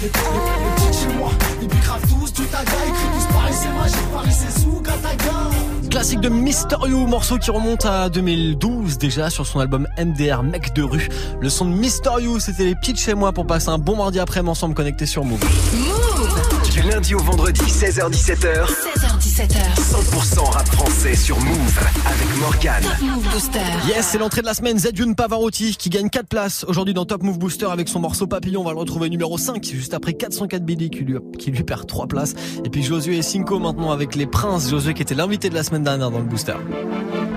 [0.00, 2.70] Les, les, les petits chez moi, ils bicravent tous du taga.
[2.88, 4.60] Écrit tous Paris, c'est magique, Paris, c'est.
[5.90, 10.84] Classique de Mysterio, morceau qui remonte à 2012 déjà sur son album MDR Mec de
[10.84, 11.08] rue.
[11.40, 14.50] Le son de Mysterio, c'était les petites chez moi pour passer un bon mardi après-midi
[14.50, 15.40] ensemble connectés sur Move.
[16.72, 18.66] Du lundi au vendredi, 16h17h.
[18.66, 19.19] 16h17h.
[19.46, 22.82] 100% rap français sur Move avec Morgan.
[23.00, 23.58] Move Booster.
[23.88, 24.78] Yes, c'est l'entrée de la semaine.
[24.78, 28.60] Zedjun Pavarotti qui gagne 4 places aujourd'hui dans Top Move Booster avec son morceau Papillon.
[28.60, 31.86] On va le retrouver numéro 5 juste après 404 Billy qui lui, qui lui perd
[31.86, 32.34] 3 places.
[32.66, 34.68] Et puis Josué et Cinco maintenant avec les Princes.
[34.68, 36.56] Josué qui était l'invité de la semaine dernière dans le Booster.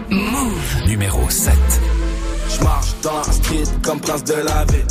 [0.09, 1.53] Move numéro 7.
[2.49, 4.87] Je marche dans la street comme prince de la ville.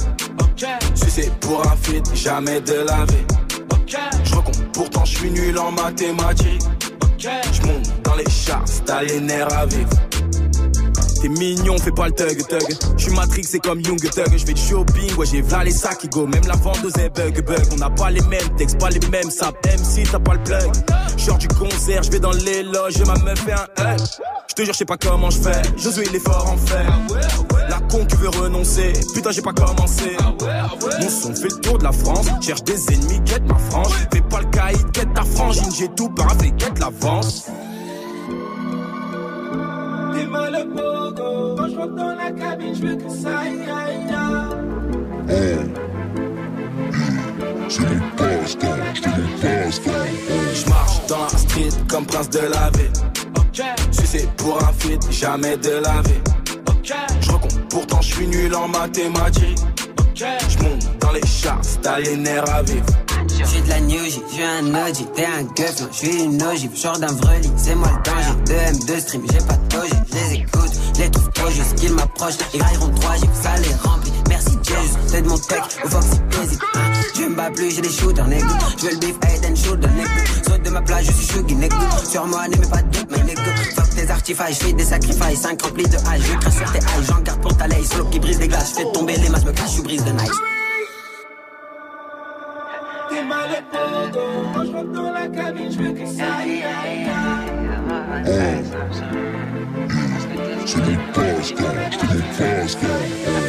[0.94, 3.26] Sucé pour un feat, jamais de la vie.
[4.24, 6.62] Je recompte, pourtant je suis nul en mathématiques.
[7.22, 9.90] Je monte dans les chars, t'as les nerfs à vivre.
[11.20, 12.76] T'es mignon, fais pas le thug thug.
[12.96, 14.26] Je suis Matrix, c'est comme Young Thug.
[14.32, 16.26] Je fais du shopping, ouais, j'ai v'là les sacs go.
[16.26, 17.64] Même la vendeuse est bug bug.
[17.70, 19.56] On n'a pas les mêmes textes, pas les mêmes saps.
[19.64, 20.72] Même si t'as pas le plug.
[21.16, 23.96] Genre du concert, je vais dans les loges, ma meuf fait un.
[24.48, 25.62] Je te jure, je sais pas comment je fais.
[25.76, 26.92] Josué, il est en fer.
[27.92, 28.94] Con qui veut renoncer.
[29.14, 30.16] Putain, j'ai pas commencé.
[30.18, 32.26] Mon son fait le tour de la France.
[32.40, 33.92] Cherche des ennemis, quête ma frange.
[34.10, 35.70] Fais pas le caïd, quête ta frangine.
[35.78, 37.48] J'ai tout paraffé, quête l'avance.
[40.30, 41.56] Mal au pogo.
[41.58, 45.70] Quand je rentre dans la cabine, je veux que ça aille, aille, aille.
[47.68, 49.90] C'est mon passe-temps, c'est mon passe-temps.
[50.54, 52.92] Je marche dans la street comme prince de la ville.
[53.90, 56.22] Sucé pour un feat, jamais de la vie.
[57.20, 59.58] Je recompte, pourtant je suis nul en mathématiques.
[60.14, 62.84] Je monte dans les chars, t'as les nerfs à vivre.
[63.44, 66.98] J'suis de la New J, j'suis un OG, t'es un gueuf, j'suis une ogive, genre
[66.98, 68.34] d'un vreli, c'est moi le danger.
[68.46, 72.38] 2 M2 stream, j'ai pas de doge, j'les écoute, j'les trouve trop juste qu'ils m'approchent,
[72.54, 74.11] ils railleront 3 G, ça les remplit.
[74.28, 76.06] Merci Jesus, t'es de mon tech, au Fox
[76.42, 76.92] hésite, hein.
[77.14, 78.58] Je me bats plus, j'ai des shooters, nègre.
[78.78, 80.10] J'veux le beef, head and shoulder, nègre.
[80.46, 81.76] Saute de ma plage, je suis chuggy, nègre.
[82.04, 83.42] Sur moi, n'aimez pas de doute, mais nègre.
[83.74, 87.06] Fuck tes artifices, j'fais des sacrifices, 5 remplis de hache, je crache sur tes haches,
[87.08, 89.52] j'en garde pour ta laisse, solo qui brise les glaces, j'fais tomber les masses, me
[89.52, 90.30] cache, je brise de nice.
[94.54, 97.06] Quand je rentre dans la cabine, je veux que ça aille, aille,
[98.24, 98.64] aille.
[100.64, 102.88] C'est mon passe-temps, c'est mon passe-temps.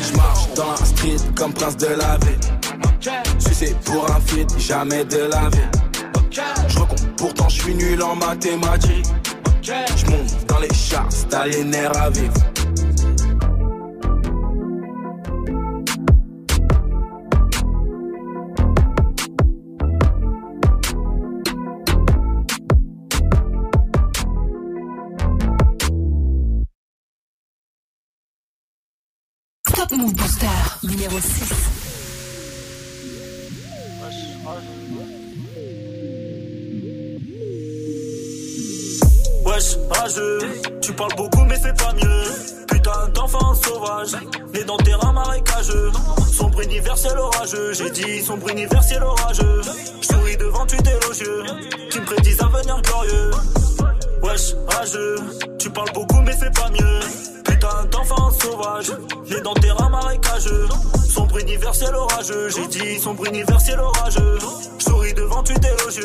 [0.02, 2.40] Je marche dans la street comme prince de la ville.
[3.40, 5.70] Sucé pour un feat, jamais de la vie.
[6.68, 9.06] Je recompte, pourtant je suis nul en mathématiques.
[9.62, 12.34] Je monte dans les chars, t'as les à vivre.
[29.90, 30.48] Top Booster.
[30.84, 31.44] Numéro 6.
[39.46, 40.40] Wesh, rageux,
[40.82, 42.24] tu parles beaucoup mais c'est pas mieux.
[42.70, 44.16] Putain d'enfant sauvage,
[44.54, 45.92] né dans terrain marécageux.
[46.32, 49.62] Sombre universel orageux, j'ai dit sombre universel orageux.
[50.02, 51.44] J'souris devant tu élogieux,
[51.90, 53.32] qui me prédisent un avenir glorieux.
[54.22, 55.16] Wesh, rageux,
[55.60, 57.33] tu parles beaucoup mais c'est pas mieux.
[57.64, 58.92] Putain d'enfant sauvage,
[59.30, 60.68] né dans terrain marécageux.
[61.10, 64.38] Sombre universel orageux, j'ai dit sombre universel orageux.
[64.84, 66.02] Souris devant, tu t'éloges.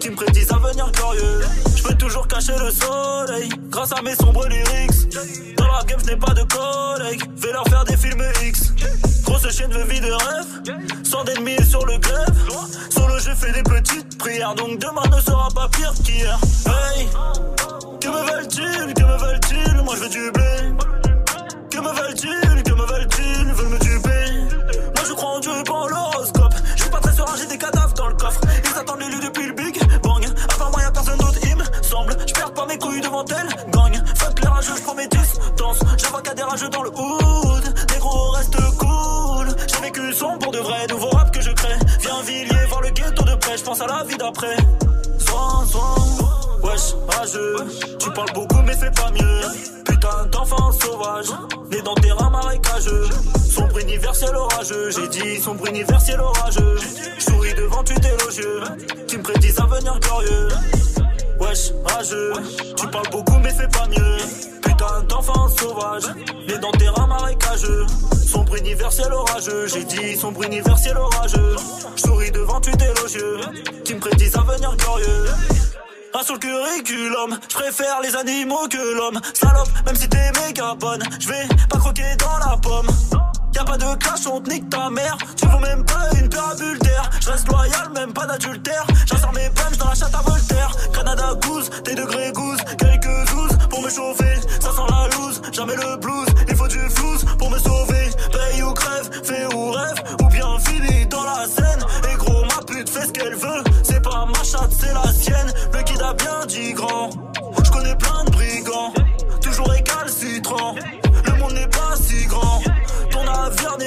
[0.00, 1.40] Qui me prédisent à venir glorieux.
[1.76, 5.56] Je peux toujours cacher le soleil grâce à mes sombres lyrics.
[5.56, 7.22] Dans la game, je n'ai pas de collègues.
[7.36, 8.72] Vais leur faire des films X.
[9.24, 10.80] Grosse chaîne de vie de rêve.
[11.04, 12.50] Sans d'ennemis sur le glaive.
[12.90, 14.54] Solo, j'ai fait des petites prières.
[14.54, 16.38] Donc demain ne sera pas pire qu'hier.
[16.66, 17.08] Hey,
[18.00, 18.94] que me veulent-ils?
[18.94, 19.82] Que me veulent-ils?
[19.84, 20.72] Moi, je veux du blé.
[21.70, 22.62] Que me veulent-ils?
[22.62, 23.52] Que me veulent-ils?
[23.52, 23.98] Veulent me tuer.
[24.94, 25.72] Moi, je crois en Dieu, pas
[33.24, 34.02] gagne.
[34.14, 35.78] Fuck les rageux, je promets distance.
[35.98, 37.74] Je qu'à des rageux dans le hood.
[37.88, 39.48] Des gros restent cool.
[39.66, 41.78] J'ai vécu son pour de vrai, nouveau rap que je crée.
[42.00, 44.56] Viens Villiers, voir le ghetto de près, je pense à la vie d'après.
[45.18, 45.94] Soin, soin,
[46.62, 47.56] wesh, rageux.
[47.98, 49.40] Tu parles beaucoup, mais c'est pas mieux.
[49.84, 51.26] Putain d'enfant sauvage,
[51.70, 53.08] né dans terrain marécageux.
[53.50, 56.76] Sombre universel orageux, j'ai dit sombre universel orageux.
[57.18, 58.60] Je souris devant tu t'élogieux,
[59.08, 60.48] tu me prédisent un avenir glorieux.
[61.40, 62.32] Wesh, rageux,
[62.76, 64.16] tu parles beaucoup mais fais pas mieux.
[64.62, 66.04] Putain d'enfant sauvage,
[66.48, 67.86] né dans terrain marécageux.
[68.26, 71.56] Sombre universel orageux, j'ai dit sombre universel orageux.
[71.96, 73.40] Souris devant tu élogieux,
[73.84, 75.26] qui me prédisent un avenir glorieux.
[76.14, 79.20] Un sur le curriculum, je préfère les animaux que l'homme.
[79.34, 82.88] Salope, même si t'es méga bonne, je vais pas croquer dans la pomme.
[83.56, 85.16] Y'a pas de clash, on te nique ta mère.
[85.34, 87.08] Tu vaux même pas une parabule d'air.
[87.22, 88.86] Je reste loyal, même pas d'adultère.
[89.06, 90.70] J'insère mes punches dans la chatte à Voltaire.
[90.92, 94.34] Canada goose, tes degrés goose, quelques douze pour me chauffer.
[94.60, 96.28] Ça sent la loose, jamais le blues.
[96.50, 98.10] Il faut du flouze pour me sauver.
[98.30, 101.82] Paye ou crève, fais ou rêve, ou bien fini dans la scène.
[102.12, 103.64] Et gros, ma pute fait ce qu'elle veut.
[103.82, 105.50] C'est pas ma chatte, c'est la sienne.
[105.72, 107.08] Le kid a bien dit grand.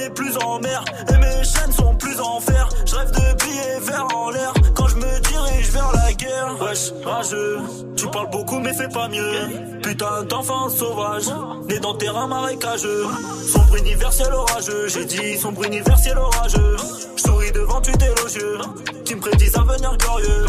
[0.09, 2.69] Plus en mer et mes chaînes sont plus en fer.
[2.85, 6.55] Je rêve de billets verts en l'air quand je me dirige vers la guerre.
[6.61, 7.59] Wesh, rageux,
[7.95, 9.79] tu parles beaucoup mais fais pas mieux.
[9.81, 11.25] Putain d'enfant sauvage,
[11.67, 13.05] né dans terrain marécageux.
[13.47, 16.75] Sombre universel orageux, j'ai dit sombre universel orageux.
[17.15, 18.57] Je souris devant tu élogieux,
[19.05, 20.45] qui me prédisent un avenir glorieux.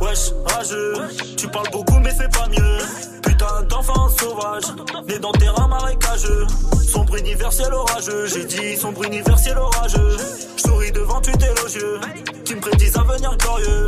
[0.00, 0.94] Wesh, rageux,
[1.36, 3.11] tu parles beaucoup mais fais pas mieux.
[3.42, 4.62] Putain d'enfant sauvage,
[5.08, 6.46] né dans terrain marécageux.
[6.86, 10.16] Sombre universel orageux, j'ai dit sombre universel orageux.
[10.56, 11.98] Je souris devant tu élogieux,
[12.44, 13.86] qui me prédisent un avenir glorieux.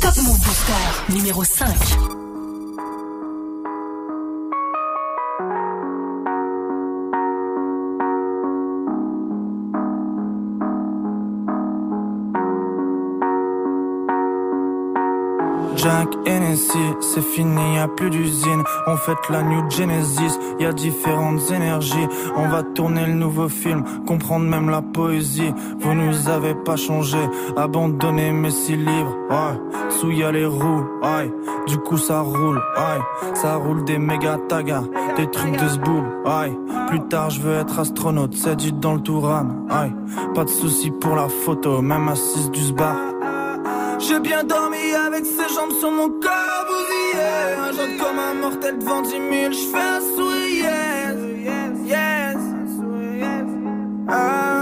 [0.00, 2.17] Top Move Booster numéro 5.
[16.08, 18.62] Jack Hennessy, c'est fini, y a plus d'usine.
[18.86, 22.08] On fête la New Genesis, y a différentes énergies.
[22.36, 25.52] On va tourner le nouveau film, comprendre même la poésie.
[25.80, 27.18] Vous nous avez pas changé,
[27.56, 29.16] abandonné mes six livres.
[29.30, 31.32] Ouais, sous y les roues, ouais.
[31.66, 33.34] Du coup ça roule, ouais.
[33.34, 34.84] Ça roule des méga tagas,
[35.16, 36.56] des trucs de zboob, ouais.
[36.88, 39.92] Plus tard je veux être astronaute, c'est dit dans le Touran, ouais.
[40.34, 42.96] Pas de soucis pour la photo, même assise du sbar.
[44.00, 47.24] J'ai bien dormi avec ses jambes sur mon corps bousillé
[47.58, 50.70] Un jour comme un mortel devant 10 000 J'fais un sourire.
[51.44, 52.36] Yes, yes.
[54.08, 54.57] Ah, ah.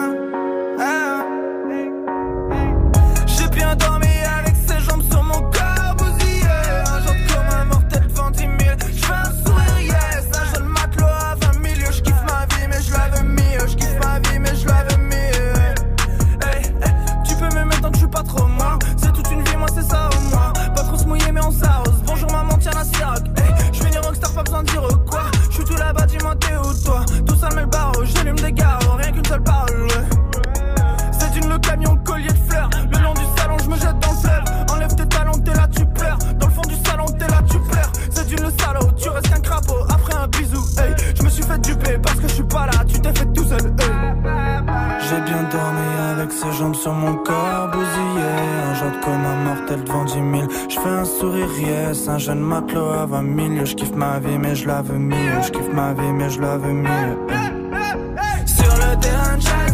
[46.74, 48.29] Sur mon corps bousillé
[48.70, 50.24] Un genre comme un mortel devant 10 000
[50.68, 54.38] Je fais un sourire yes Un jeune matelot à 20 000 Je kiffe ma vie
[54.38, 55.42] mais je la veux mieux.
[55.42, 57.16] Je kiffe ma vie mais je la veux mieux.
[58.46, 59.65] Sur le terrain de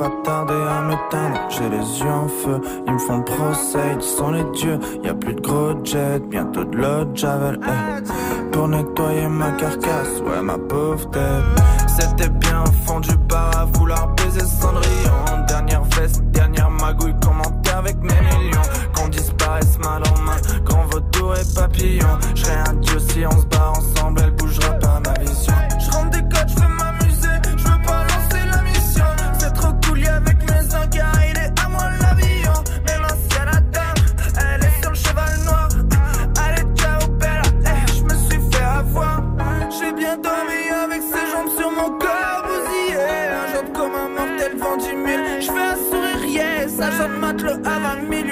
[0.00, 1.38] pas tarder à m'éteindre.
[1.50, 4.78] J'ai les yeux en feu, ils me font procès, ils sont les dieux.
[5.04, 7.60] Y a plus de gros jets, bientôt de l'eau javel.
[7.62, 8.50] eh.
[8.50, 11.44] Pour nettoyer ma carcasse, ouais ma pauvre tête.
[11.86, 15.44] C'était bien au fond du bar à vouloir baiser Cendrillon.
[15.46, 18.68] Dernière veste, dernière magouille, commenter avec mes millions.
[18.94, 22.08] Qu'on disparaisse mal en main, grand vautour et papillon.
[22.34, 23.72] Je serai un dieu si on se bat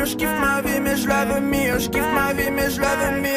[0.08, 1.78] je kiffe ma vie, mais je la veux mieux.
[1.78, 3.27] Je kiffe ma vie, mais je la veux mieux.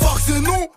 [0.00, 0.68] Parce que nous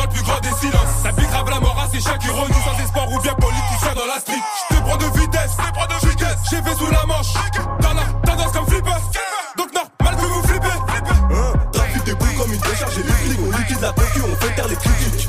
[0.00, 1.02] dans le plus grand des silences.
[1.02, 3.92] Ça pique grave la mort à ces chats qui renouent sans espoir ou bien politicien
[3.94, 4.42] dans la street.
[4.70, 6.38] Je te prends de vitesse, je te prends de vitesse.
[6.50, 7.34] J'ai fait sous la manche,
[7.80, 9.00] dans la tendance comme flipper.
[9.58, 10.66] Donc normal que vous flippez.
[11.32, 13.40] Hein, trafic des bruits comme une décharge et les flics.
[13.46, 15.28] On liquide la concu, on fait taire les critiques.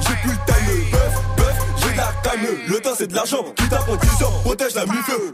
[0.00, 2.12] J'ai plus le time, bœuf, bœuf, j'ai de la.
[2.68, 5.32] Le temps c'est de l'argent, qui t'apprend 10 ans, protège la mi-feu.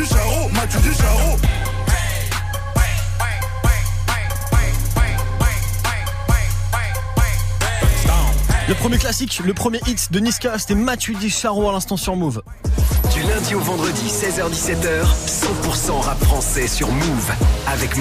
[0.00, 1.36] Du Mathieu du.
[8.68, 12.16] Le premier classique, le premier hit de Niska, c'était Mathieu Di Charo à l'instant sur
[12.16, 12.42] Move.
[13.12, 17.32] Du lundi au vendredi, 16h-17h, 100% rap français sur Move
[17.66, 17.96] avec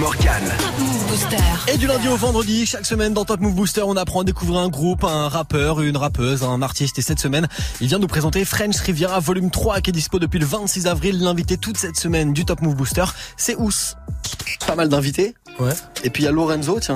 [1.68, 4.60] Et du lundi au vendredi, chaque semaine dans Top Move Booster, on apprend à découvrir
[4.60, 7.00] un groupe, un rappeur, une rappeuse, un artiste.
[7.00, 7.48] Et cette semaine,
[7.82, 11.20] il vient nous présenter French Riviera volume 3 qui est dispo depuis le 26 avril.
[11.20, 13.06] L'invité toute cette semaine du Top Move Booster,
[13.38, 13.96] c'est Ous.
[14.68, 15.36] Pas mal d'invités.
[15.60, 15.74] Ouais.
[16.04, 16.96] Et puis il y a Lorenzo, tiens.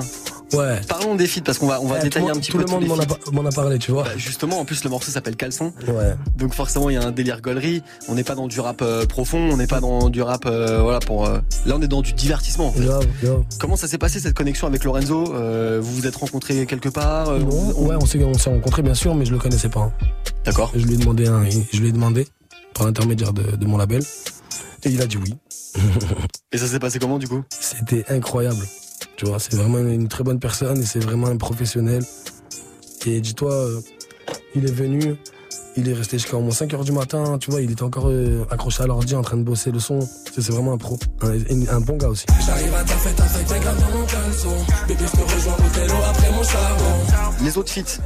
[0.54, 0.80] Ouais.
[0.88, 2.62] Parlons des feats parce qu'on va, on va Ouais, détailler tout, un petit tout peu
[2.62, 2.86] le tous monde
[3.32, 4.04] m'en a, parlé, tu vois.
[4.04, 5.72] Bah, justement, en plus le morceau s'appelle Caleçon.
[5.88, 6.14] Ouais.
[6.36, 7.82] Donc forcément il y a un délire gaulerie.
[8.08, 10.80] On n'est pas dans du rap euh, profond, on n'est pas dans du rap euh,
[10.82, 11.26] voilà pour.
[11.26, 12.68] euh, Là on est dans du divertissement.
[12.68, 12.80] En fait.
[12.84, 13.42] Grave, grave.
[13.58, 15.24] Comment ça s'est passé cette connexion avec Lorenzo?
[15.24, 18.94] Vous vous êtes rencontrés quelque part Non, vous- ouais, on s'est, on s'est rencontrés bien
[18.94, 19.80] sûr, mais je le connaissais pas.
[19.80, 19.92] hein.
[20.44, 20.70] D'accord.
[20.76, 22.26] Je lui ai demandé, un, je lui ai demandé
[22.74, 24.02] par l'intermédiaire de, de mon label,
[24.84, 25.34] et il a dit oui.
[26.52, 27.42] Et ça s'est passé comment du coup?
[27.48, 28.64] C'était incroyable.
[29.16, 32.02] Tu vois, c'est vraiment une très bonne personne et c'est vraiment un professionnel.
[33.06, 33.80] Et dis-toi, euh,
[34.54, 35.16] il est venu,
[35.76, 38.08] il est resté jusqu'à au moins 5 heures du matin, tu vois, il était encore
[38.08, 40.00] euh, accroché à l'ordi en train de bosser le son.
[40.34, 41.38] C'est c'est vraiment un pro, un,
[41.68, 42.26] un bon gars aussi.
[42.44, 44.56] J'arrive à ta fête avec dans mon caleçon.
[44.88, 47.44] Bébé, je te rejoins au après mon charbon.
[47.44, 48.00] Les autres feats.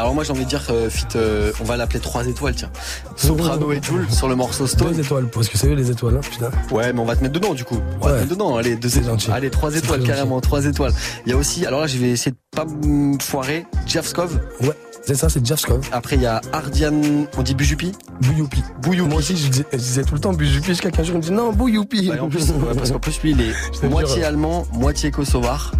[0.00, 2.70] Alors moi j'ai envie de dire euh, feat, euh, on va l'appeler 3 étoiles tiens.
[3.16, 4.94] Soprano et Jules sur le morceau Stone.
[4.94, 6.50] Deux étoiles, parce que c'est eux les étoiles, hein, putain.
[6.70, 7.76] Ouais, mais on va te mettre dedans du coup.
[8.00, 8.56] On va te mettre dedans.
[8.56, 9.18] Allez, deux étoiles.
[9.30, 10.92] Allez, trois C'est étoiles très carrément, trois étoiles.
[11.26, 13.66] Il y a aussi, alors là, je vais essayer de pas me foirer.
[13.86, 14.40] Javskov.
[14.62, 14.72] Ouais,
[15.04, 15.86] c'est ça, c'est Javskov.
[15.92, 16.98] Après, il y a Ardian,
[17.36, 17.92] on dit Bujupi.
[18.22, 18.62] Bouyoupi.
[18.80, 19.10] Bouyoupi.
[19.10, 21.22] Moi aussi, je disais, je disais tout le temps Bujupi jusqu'à qu'un jour il me
[21.24, 22.08] dit non, Bouyoupi.
[22.08, 24.26] Ouais, en plus, ouais, parce qu'en plus, lui, il est moitié jure.
[24.28, 25.72] allemand, moitié kosovar.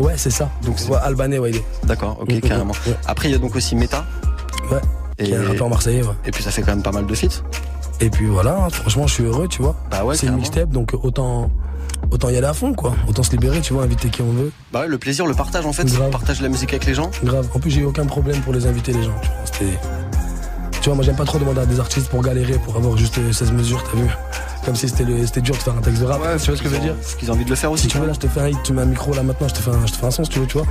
[0.00, 0.48] Ouais, c'est ça.
[0.64, 1.52] Donc, ouais, albanais, ouais.
[1.84, 2.72] D'accord, ok, Mhm, carrément.
[2.86, 2.94] ouais.
[3.06, 4.04] Après, il y a donc aussi Meta.
[4.70, 4.78] Ouais.
[5.18, 6.14] Et, Qui est un rappeur marseillais, ouais.
[6.24, 7.42] et puis ça fait quand même pas mal de feats.
[8.00, 9.76] Et puis voilà, franchement, je suis heureux, tu vois.
[9.90, 10.36] Bah ouais, c'est une carrément.
[10.38, 11.50] mixtape, donc autant,
[12.10, 12.94] autant y aller à fond, quoi.
[13.06, 14.50] Autant se libérer, tu vois, inviter qui on veut.
[14.72, 15.84] Bah ouais, le plaisir, le partage en fait.
[15.84, 16.08] Grave.
[16.10, 17.10] Partage la musique avec les gens.
[17.22, 17.48] Grave.
[17.54, 19.12] En plus, j'ai eu aucun problème pour les inviter, les gens.
[19.22, 19.78] Tu vois, c'était.
[20.80, 23.18] Tu vois, moi, j'aime pas trop demander à des artistes pour galérer, pour avoir juste
[23.18, 24.06] euh, 16 mesures, t'as vu
[24.64, 26.20] Comme si c'était le- c'était dur de faire un texte de rap.
[26.20, 27.84] tu vois ce que je veux dire Parce qu'ils ont envie de le faire aussi.
[27.84, 29.48] Si tu veux, là, je te fais un hit, tu mets un micro, là, maintenant,
[29.48, 30.66] je te fais un, je te fais un son, si tu veux, tu vois.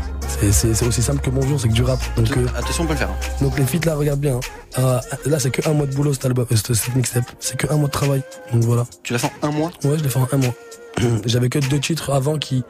[0.51, 1.99] C'est- aussi simple que bonjour, c'est que du rap.
[2.15, 3.09] Donc, euh, Attention, on peut le faire.
[3.09, 3.43] hein.
[3.43, 4.35] donc les feats, là, regarde bien.
[4.35, 4.39] hein.
[4.77, 7.25] Ah, là, c'est que un mois de boulot, cet album, euh, cette cette mixtape.
[7.39, 8.21] C'est que un mois de travail.
[8.53, 8.85] Donc voilà.
[9.03, 10.53] Tu l'as fait en un mois Ouais, je l'ai fait en un mois.
[11.25, 12.63] J'avais que deux titres avant qui,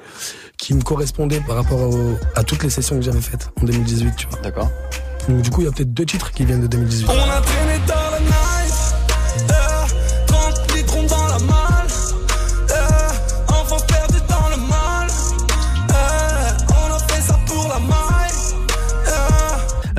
[0.57, 4.15] qui me correspondaient par rapport au- à toutes les sessions que j'avais faites en 2018,
[4.15, 4.39] tu vois.
[4.41, 4.69] D'accord.
[5.27, 7.07] Donc du coup, il y a peut-être deux titres qui viennent de 2018.
[7.09, 7.79] On a traîné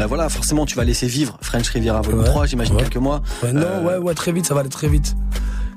[0.01, 3.23] Euh, voilà, forcément, tu vas laisser vivre French Riviera Volume 3, j'imagine quelques mois.
[3.43, 5.15] Ouais, non, Euh, ouais, ouais, très vite, ça va aller très vite.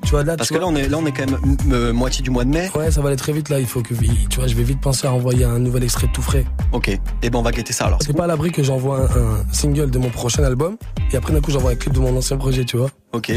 [0.02, 1.92] Tu vois, là, Parce tu que là, on est, là, on est quand même euh,
[1.94, 2.70] moitié du mois de mai.
[2.74, 3.58] Ouais, ça va aller très vite là.
[3.58, 6.20] Il faut que, tu vois, je vais vite penser à envoyer un nouvel extrait tout
[6.20, 6.44] frais.
[6.72, 6.88] Ok.
[7.22, 7.98] Et ben, on va guetter ça alors.
[8.04, 10.76] C'est pas à l'abri que j'envoie un, un single de mon prochain album
[11.10, 12.90] et après d'un coup j'envoie un clip de mon ancien projet, tu vois.
[13.14, 13.32] Ok.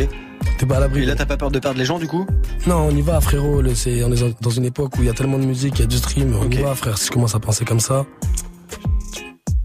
[0.57, 1.03] T'es pas à l'abri.
[1.03, 2.25] Et là, t'as pas peur de perdre les gens du coup?
[2.65, 3.61] Non, on y va, frérot.
[3.61, 5.81] le- c'est- on est dans une époque où il y a tellement de musique, il
[5.81, 6.35] y a du stream.
[6.37, 6.97] On y va, frère.
[6.97, 8.05] Si je commence à penser comme ça.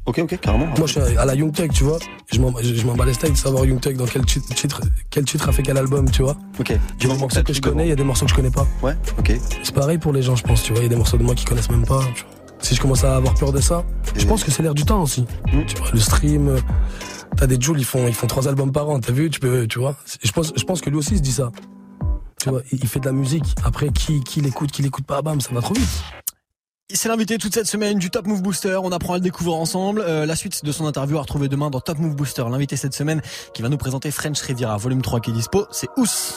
[0.05, 0.66] Ok, ok, carrément.
[0.66, 1.98] Moi, je suis à la Young Tech, tu vois.
[2.32, 4.40] Je m'en je- je m'en bats les steaks de savoir Young Tech dans quel ti-
[4.40, 4.80] titre,
[5.11, 6.36] quel titre a fait quel album, tu vois.
[6.59, 6.70] Ok.
[6.70, 8.34] Il y a des morceaux que je connais, il y a des morceaux que je
[8.36, 8.66] connais pas.
[8.82, 9.32] Ouais, ok.
[9.62, 10.80] C'est pareil pour les gens, je pense, tu vois.
[10.80, 12.00] Il y a des morceaux de moi qui connaissent même pas.
[12.14, 12.32] tu vois.
[12.59, 13.84] Si je commence à avoir peur de ça,
[14.16, 15.22] je pense que c'est l'air du temps aussi.
[15.53, 15.64] Hmm.
[15.66, 16.48] Tu vois, le stream.
[16.48, 16.61] euh,
[17.36, 19.66] T'as des Jules, ils font, ils font trois albums par an, t'as vu, tu peux,
[19.66, 19.96] tu vois.
[20.22, 21.50] Je pense, je pense que lui aussi se dit ça.
[22.38, 23.55] Tu vois, il il fait de la musique.
[23.64, 25.88] Après, qui, qui l'écoute, qui l'écoute pas, bam, ça va trop vite.
[26.95, 28.78] C'est l'invité toute cette semaine du Top Move Booster.
[28.82, 30.03] On apprend à le découvrir ensemble.
[30.07, 32.45] Euh, la suite de son interview à retrouver demain dans Top Move Booster.
[32.51, 33.22] L'invité cette semaine
[33.55, 36.36] qui va nous présenter French Riviera volume 3 qui est dispo, c'est Ous.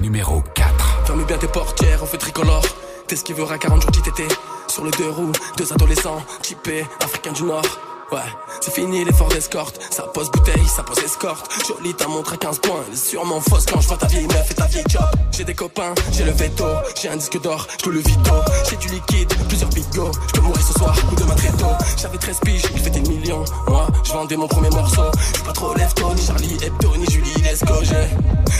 [0.00, 1.06] Numéro 4.
[1.06, 2.64] Ferme bien tes portières, on fait tricolore.
[3.06, 4.22] T'es ce qui veut à 40 jours d'ITT.
[4.68, 7.91] Sur le deux roues, deux adolescents, typés, africains du Nord.
[8.12, 8.18] Ouais,
[8.60, 9.80] c'est fini l'effort d'escorte.
[9.90, 11.50] Ça pose bouteille, ça pose escorte.
[11.66, 12.84] Jolie, t'as montré 15 points.
[12.86, 15.02] Elle est sûrement fausse quand je vois ta vieille meuf et ta vieille job.
[15.30, 16.66] J'ai des copains, j'ai le veto.
[17.00, 18.34] J'ai un disque d'or, je le vito.
[18.68, 20.12] J'ai du liquide, plusieurs bigots.
[20.26, 21.72] Je peux mourir ce soir ou demain très tôt.
[21.96, 23.44] J'avais 13 piges, il fêtait le million.
[23.66, 25.04] Moi, je vendais mon premier morceau.
[25.16, 27.82] Je suis pas trop lève-tôt, ni Charlie Hebdo, ni Julie Lescaut.
[27.82, 28.08] J'ai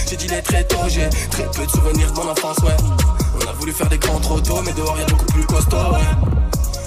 [0.09, 2.77] j'ai dit les très tôt, j'ai très peu de souvenirs de mon enfance, ouais.
[3.37, 6.33] On a voulu faire des grands trop mais dehors y'a beaucoup plus costaud, ouais.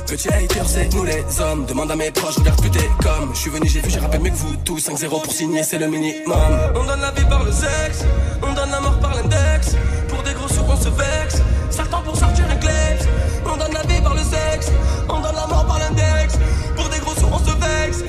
[0.08, 1.66] Petit hater, c'est nous les hommes.
[1.66, 3.34] Demande à mes proches, regarde plus t'es comme.
[3.34, 4.80] Je suis venu, j'ai vu, j'ai rappelé mieux que vous tous.
[4.80, 6.36] 5-0 pour signer, c'est le minimum.
[6.76, 8.06] On donne la vie par le sexe,
[8.41, 9.76] on donne la mort par l'index.
[10.08, 11.41] Pour des gros sous, on se vexe.
[11.72, 13.08] Certains pour sortir un kleps.
[13.45, 14.72] On donne la vie par le sexe,
[15.10, 16.38] on donne la mort par l'index.
[16.76, 18.03] Pour des gros sous, on se vexe.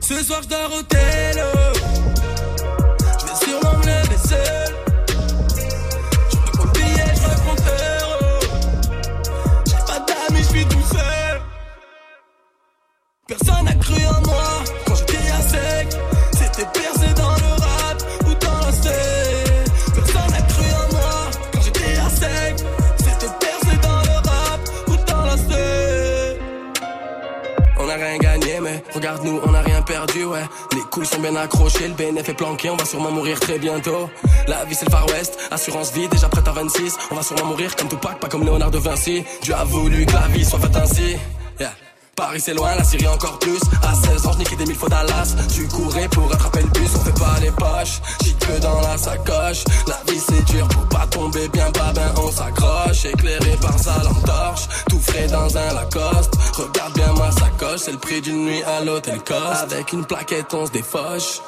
[0.00, 1.46] Ce soir, je dors au télo.
[3.20, 4.59] Je vais sûrement me lever
[13.30, 14.42] Personne n'a cru en moi
[14.84, 15.88] quand j'étais à sec.
[16.32, 19.64] C'était percé dans le rap ou dans la scène.
[19.94, 22.66] Personne n'a cru en moi quand j'étais à sec.
[22.98, 26.38] C'était percé dans le rap ou dans la scène.
[27.78, 30.42] On a rien gagné, mais regarde-nous, on a rien perdu, ouais.
[30.72, 34.10] Les couilles sont bien accrochées, le BNF est planqué, on va sûrement mourir très bientôt.
[34.48, 36.96] La vie c'est le Far West, assurance vie déjà prête à 26.
[37.12, 39.22] On va sûrement mourir comme Tupac, pas comme Léonard de Vinci.
[39.42, 41.16] Dieu a voulu que la vie soit faite ainsi.
[41.60, 41.70] Yeah.
[42.20, 43.58] Paris c'est loin, la Syrie encore plus.
[43.82, 45.34] À 16 ans, je niquais des mille fois Dallas.
[45.54, 48.02] Tu courais pour attraper le bus, on fait pas les poches.
[48.22, 49.64] J'y que dans la sacoche.
[49.86, 53.06] La vie c'est dur pour pas tomber bien bas, ben on s'accroche.
[53.06, 56.34] Éclairé par sa lampe torche, tout frais dans un Lacoste.
[56.58, 59.72] Regarde bien ma sacoche, c'est le prix d'une nuit à l'hôtel Coste.
[59.72, 61.40] Avec une plaquette, on se défoche.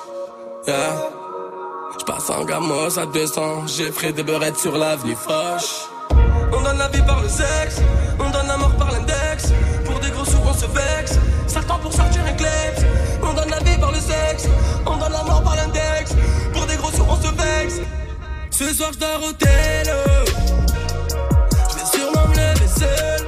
[0.66, 1.10] Yeah.
[2.00, 5.90] J'passe en gamos à 200, j'ai frais des beurrettes sur l'avenue Foch.
[6.50, 7.82] On donne la vie par le sexe,
[8.18, 8.81] on donne la mort par
[11.60, 12.32] temps pour sortir un.
[13.22, 14.48] On donne la vie par le sexe,
[14.86, 16.14] on donne la mort par l'index.
[16.52, 17.80] Pour des gros sous, on se vexe.
[18.50, 19.32] Ce soir, je dors au.
[21.70, 23.26] Je vais sûrement me lever seul.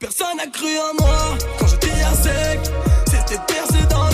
[0.00, 2.60] Personne n'a cru en moi quand j'étais à sec.
[3.06, 4.13] C'était percé dans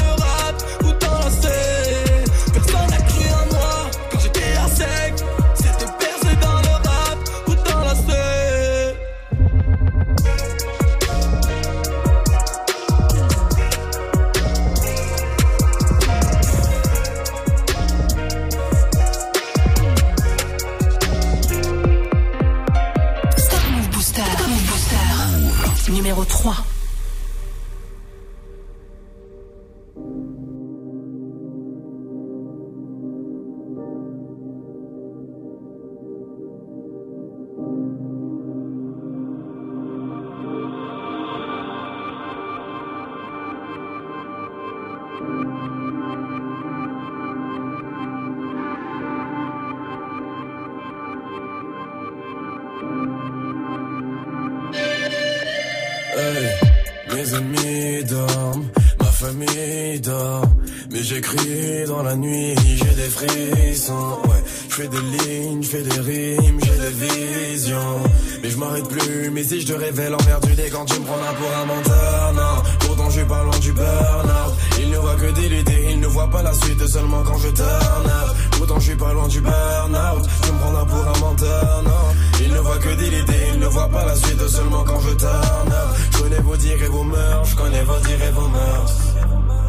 [57.14, 58.68] Mes ennemis dorment,
[59.00, 60.44] ma famille dort.
[60.92, 64.18] Mais j'écris dans la nuit, j'ai des frissons.
[64.24, 68.00] Ouais, je fais des lignes, je fais des rimes, j'ai des visions.
[68.42, 71.32] Mais je m'arrête plus, mais si je te révèle emmerdé quand tu me prends là
[71.38, 72.62] pour un menteur, non.
[72.80, 74.54] Pourtant je pas loin du burn-out.
[74.80, 77.48] Il ne voit que des l'idée, il ne voit pas la suite seulement quand je
[77.48, 78.49] turn up.
[78.60, 80.28] Pourtant je suis pas loin du burn-out.
[80.42, 82.44] Tu me prends là pour un menteur, non.
[82.44, 85.72] Il ne voit que l'idée, il ne voit pas la suite seulement quand je turn.
[86.12, 88.96] Je connais vos dires et vos mœurs, je connais vos dires et vos mœurs.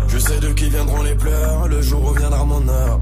[0.10, 3.00] Je sais de qui viendront les pleurs, le jour où viendra mon heure.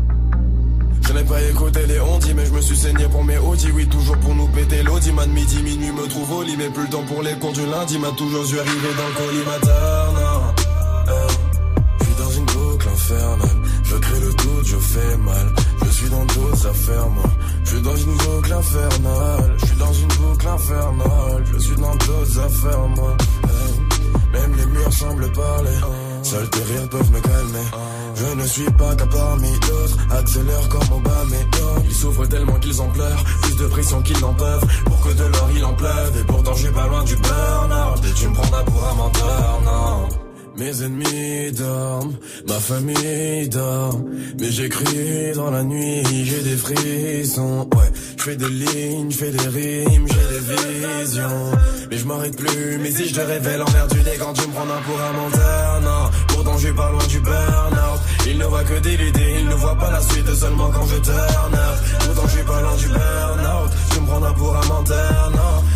[1.08, 3.72] Je n'ai pas écouté les ondis, mais je me suis saigné pour mes audis.
[3.74, 5.12] Oui, toujours pour nous péter l'audi.
[5.12, 7.66] Man, midi, minuit me trouve au lit, mais plus le temps pour les cours du
[7.66, 7.98] lundi.
[7.98, 10.28] M'a toujours dû arriver dans le non.
[14.70, 15.47] Je fais mal.
[15.84, 17.24] Je suis dans d'autres affaires, moi.
[17.63, 19.55] Je suis dans une boucle infernale.
[19.57, 21.43] Je suis dans une boucle infernale.
[21.53, 23.17] Je suis dans d'autres affaires, moi.
[23.43, 23.80] Hey.
[24.34, 25.78] Même les murs semblent parler.
[26.22, 27.67] Seuls tes rires peuvent me calmer.
[28.15, 29.97] Je ne suis pas qu'à parmi d'autres.
[30.11, 33.24] Accélère comme Obama et Ils souffrent tellement qu'ils en pleurent.
[33.41, 34.65] Plus de pression qu'ils n'en peuvent.
[34.86, 36.17] Pour que de l'or il en pleuve.
[36.20, 38.05] Et pourtant suis pas loin du burn-out.
[38.05, 40.28] Et tu me prendras pour un menteur, non.
[40.60, 43.97] Mes ennemis dorment, ma famille dort.
[44.41, 47.66] Mais j'écris dans la nuit, j'ai des frissons.
[47.78, 51.51] Ouais, je fais des lignes, je fais des rimes, j'ai des visions.
[51.89, 54.64] Mais je m'arrête plus, mais si je te révèle envers du quand tu me prends
[54.64, 56.10] un pour un menteur, non.
[56.28, 57.99] Pourtant je suis pas loin du burn-out.
[58.28, 60.97] Il ne voit que des l'idée, il ne voit pas la suite seulement quand je
[60.97, 61.80] turn up.
[62.05, 63.72] Pourtant je suis pas loin du burn-out.
[63.93, 65.68] Tu me prends un pour un menteur, non.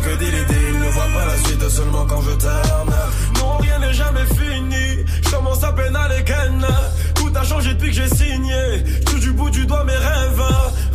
[0.00, 2.94] Que l'idée, il ne voit pas la suite seulement quand je up.
[3.36, 5.04] Non, rien n'est jamais fini.
[5.22, 6.66] Je commence à peine à les ken.
[7.14, 8.82] Tout a changé depuis que j'ai signé.
[9.06, 10.42] Tout du bout du doigt mes rêves.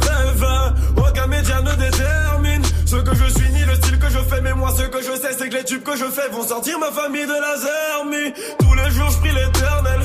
[0.01, 0.73] Rêves.
[0.97, 4.41] Aucun média ne détermine ce que je suis ni le style que je fais.
[4.41, 6.77] Mais moi, ce que je sais, c'est que les tubes que je fais vont sortir
[6.79, 8.33] ma famille de la zermie.
[8.59, 10.01] Tous les jours, je prie l'éternel.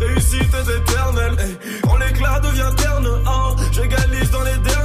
[0.00, 1.36] Réussite est éternelle.
[1.82, 4.79] Quand l'éclat devient terne, hein, j'égalise dans les derniers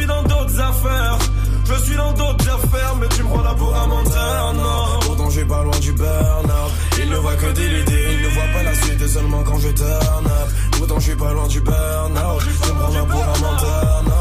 [0.00, 1.18] suis dans d'autres affaires.
[1.64, 5.00] Je suis dans d'autres affaires, mais tu me prends là pour un menteur, non.
[5.06, 6.72] Pourtant je suis pas loin du burn-out.
[7.02, 9.68] Il ne voit que des l'idée, il ne voit pas la suite seulement quand je
[9.68, 10.48] turn up.
[10.72, 12.42] Pourtant je suis pas loin du burn-out.
[12.42, 14.19] Tu me prends là pour un menteur, non.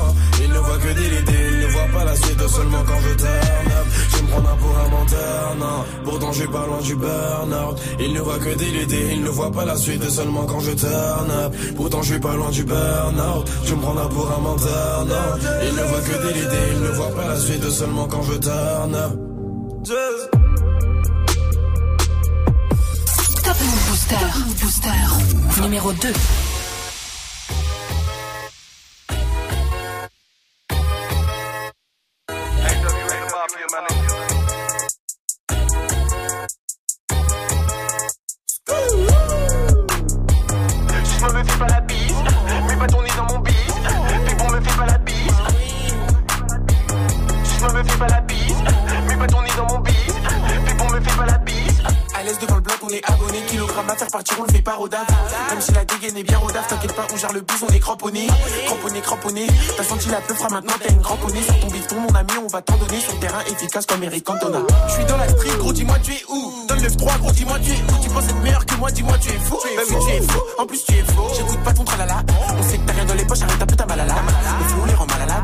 [0.59, 3.71] Ne voit que des l'idée, il ne voit pas la suite seulement quand je turn
[3.71, 3.87] up.
[4.13, 5.85] Tu me prends pour un menteur, non.
[6.03, 7.79] Pourtant je suis pas loin du burn-out.
[7.97, 10.71] Il ne voit que des l'idée, il ne voit pas la suite seulement quand je
[10.71, 11.55] turn up.
[11.77, 13.49] Pourtant je suis pas loin du burn-out.
[13.65, 15.39] Tu me prends pour un menteur, non.
[15.63, 18.33] Il ne voit que des l'idée, il ne voit pas la suite seulement quand je
[18.33, 19.13] turn up.
[23.43, 24.15] Top Move Booster.
[24.19, 25.61] Top Booster.
[25.61, 26.09] Numéro 2.
[57.19, 58.27] Gère le bus, on est cramponné.
[58.65, 59.47] Cramponné, cramponné.
[59.75, 62.47] T'as senti la peu fera maintenant, t'as une cramponnée sur ton bifton, mon ami, on
[62.47, 64.59] va t'en donner sur le terrain efficace comme Eric Cantona.
[64.87, 66.65] Je suis dans la street, gros, dis-moi tu es où?
[66.67, 68.01] Donne le 3 gros, dis-moi tu es où?
[68.01, 69.59] Tu penses être meilleur que moi, dis-moi tu es fou.
[69.75, 71.27] Bah oui, tu es fou, en plus tu es faux.
[71.35, 72.23] J'écoute pas ton tralala.
[72.57, 74.15] On sait que t'as rien dans les poches, arrête un peu ta malala.
[74.59, 75.39] Le flou les rend mal à la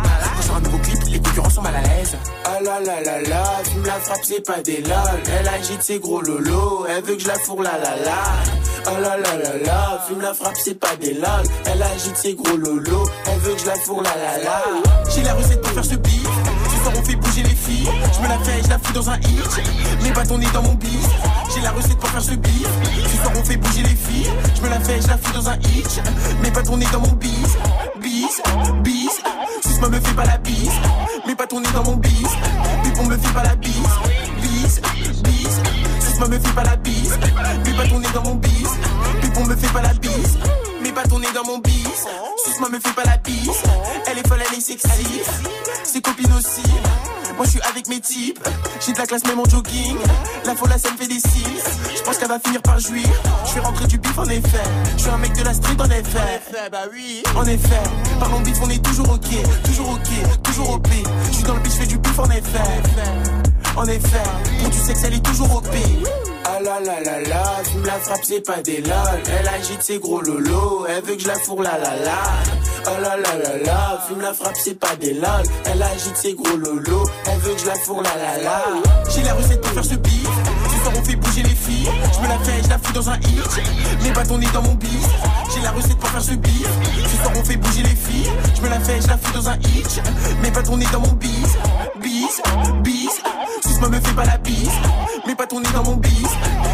[0.56, 2.16] un nouveau clip, les concurrents sont mal à l'aise.
[2.46, 5.22] Ah la la la la, tu me la frappes, c'est pas des lol.
[5.38, 8.64] Elle agite ses gros lolos, elle veut que je la fourre la la la.
[8.88, 11.44] Ah la la la la, fume la frappe, c'est pas des lol.
[11.66, 14.62] Elle agite ses gros lolos, elle veut que je la fourre la la la.
[15.10, 16.28] J'ai la recette pour faire ce beat.
[16.70, 17.90] Ce soir on fait bouger les filles.
[18.14, 19.62] Je me la fais, je la fous dans un hit.
[20.04, 21.08] Mes bâtons nez dans mon bis.
[21.54, 22.68] J'ai la recette pour faire ce beat.
[23.10, 24.32] Ce soir on fait bouger les filles.
[24.56, 26.02] Je me la fais, je la fous dans un hit.
[26.44, 27.58] Mes bâtons nez dans mon bis.
[28.02, 28.42] Bis,
[28.84, 29.22] bis.
[29.66, 30.72] Suce-moi me fais pas la bise.
[31.26, 32.30] Mes bâtons nez dans mon bis.
[32.84, 33.74] Pipon me fait pas la bise.
[34.46, 34.80] Bis,
[35.24, 35.60] bis.
[36.00, 37.18] Suce-moi me fais pas la bise.
[37.66, 38.70] Mes bâtons nez dans mon bis.
[39.22, 40.38] Pipon me fait pas la bise.
[40.82, 42.06] Mes bâtons nez dans mon bis.
[42.46, 43.50] Suce-moi me fais pas la bise.
[44.08, 45.22] Elle est folle, elle est sexy.
[45.84, 46.64] Ses copines aussi.
[47.36, 48.39] Moi je suis avec mes types,
[48.80, 49.98] j'ai de la classe même en jogging.
[50.46, 51.62] La folle ça me fait des cils.
[51.93, 53.06] Je pense qu'elle va finir par jouir.
[53.46, 54.64] Je vais rentrer du bif en effet.
[54.96, 56.70] Je suis un mec de la street en effet.
[56.72, 57.24] bah oui.
[57.36, 57.84] En effet,
[58.20, 59.28] parlons bif on est toujours ok,
[59.66, 60.88] toujours ok, toujours OP.
[61.30, 63.45] Je suis dans le bif, je fais du bif en effet.
[63.78, 64.24] En effet,
[64.60, 65.68] pour du sexe elle est toujours OP.
[66.46, 69.22] Ah la la la la, tu me la frappes, c'est pas des lol.
[69.40, 72.22] Elle agite ses gros lolos, elle veut que je la fourre la la la.
[72.88, 75.44] Oh la la la la, fume la frappe, c'est pas des lol.
[75.66, 78.64] Elle agite ses gros lolos, elle veut que je la fourre la la la.
[79.10, 80.30] J'ai la recette pour faire ce beat.
[81.06, 81.88] Fait bouger les filles.
[82.16, 83.62] Je me la fais, je la fous dans un hit.
[84.03, 85.08] Mes bâtons nez dans mon bis.
[85.53, 86.68] J'ai la recette pour faire ce beat.
[87.08, 88.32] Ce soir on fait bouger les filles.
[88.56, 90.01] Je me la fais, je la fous dans un hit.
[90.41, 91.58] Mes bâtons nez dans mon bis.
[92.01, 92.41] Bis,
[92.84, 93.22] bis.
[93.62, 94.72] Suce-moi me fais pas la bise.
[95.28, 96.30] Mes bâtons nez dans mon bis.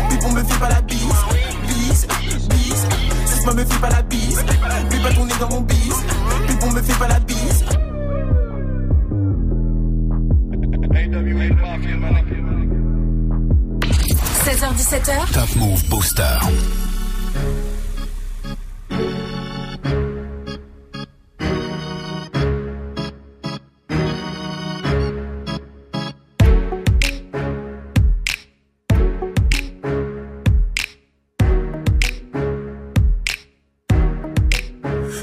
[0.09, 1.25] Pipon me fait pas la bise.
[1.67, 2.07] Bis,
[2.49, 2.85] bis.
[3.25, 4.45] Suce-moi me fais pas la bise.
[4.91, 5.95] Mes bâtons nez dans mon bis.
[6.47, 7.65] Pipon me fait pas la bise.
[14.43, 16.23] 16h17h, Top Move Booster.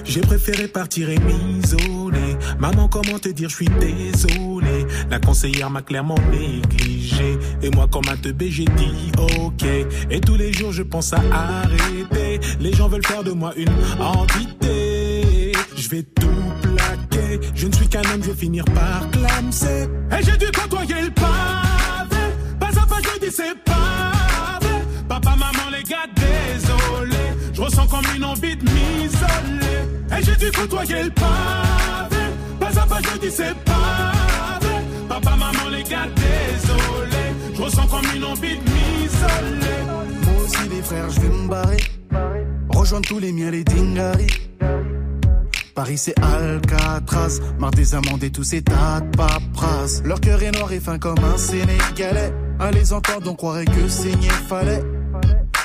[0.04, 2.17] J'ai préféré partir et m'isoler.
[2.59, 4.86] Maman, comment te dire, je suis désolé.
[5.11, 7.39] La conseillère m'a clairement négligé.
[7.62, 9.64] Et moi, comme un teubé, j'ai dit ok.
[10.11, 12.41] Et tous les jours, je pense à arrêter.
[12.61, 13.68] Les gens veulent faire de moi une
[14.01, 15.53] entité.
[15.76, 16.28] Je vais tout
[16.62, 17.41] plaquer.
[17.55, 19.89] Je ne suis qu'un homme, je vais finir par clamser.
[20.18, 22.22] Et j'ai dû côtoyer le pavé.
[22.59, 24.74] Pas à pas, je dis c'est pavé.
[25.09, 27.16] Papa, maman, les gars, désolé.
[27.53, 30.18] Je ressens comme une envie de m'isoler.
[30.18, 32.16] Et j'ai dû côtoyer le pavé.
[32.68, 34.74] Pas à pas, je dis c'est pavé.
[35.08, 37.54] Papa, maman, les gars, désolé.
[37.54, 39.78] Je ressens comme une envie de m'isoler.
[40.24, 41.78] Moi aussi, les frères, je vais me barrer.
[42.68, 44.50] Rejoindre tous les miens, les dingaris.
[45.74, 47.40] Paris, c'est Alcatraz.
[47.58, 50.02] Marre des amendes et tous ces tas de papras.
[50.04, 52.32] Leur cœur est noir et fin comme un Sénégalais.
[52.60, 54.82] À les entendre, on croirait que saigner fallait.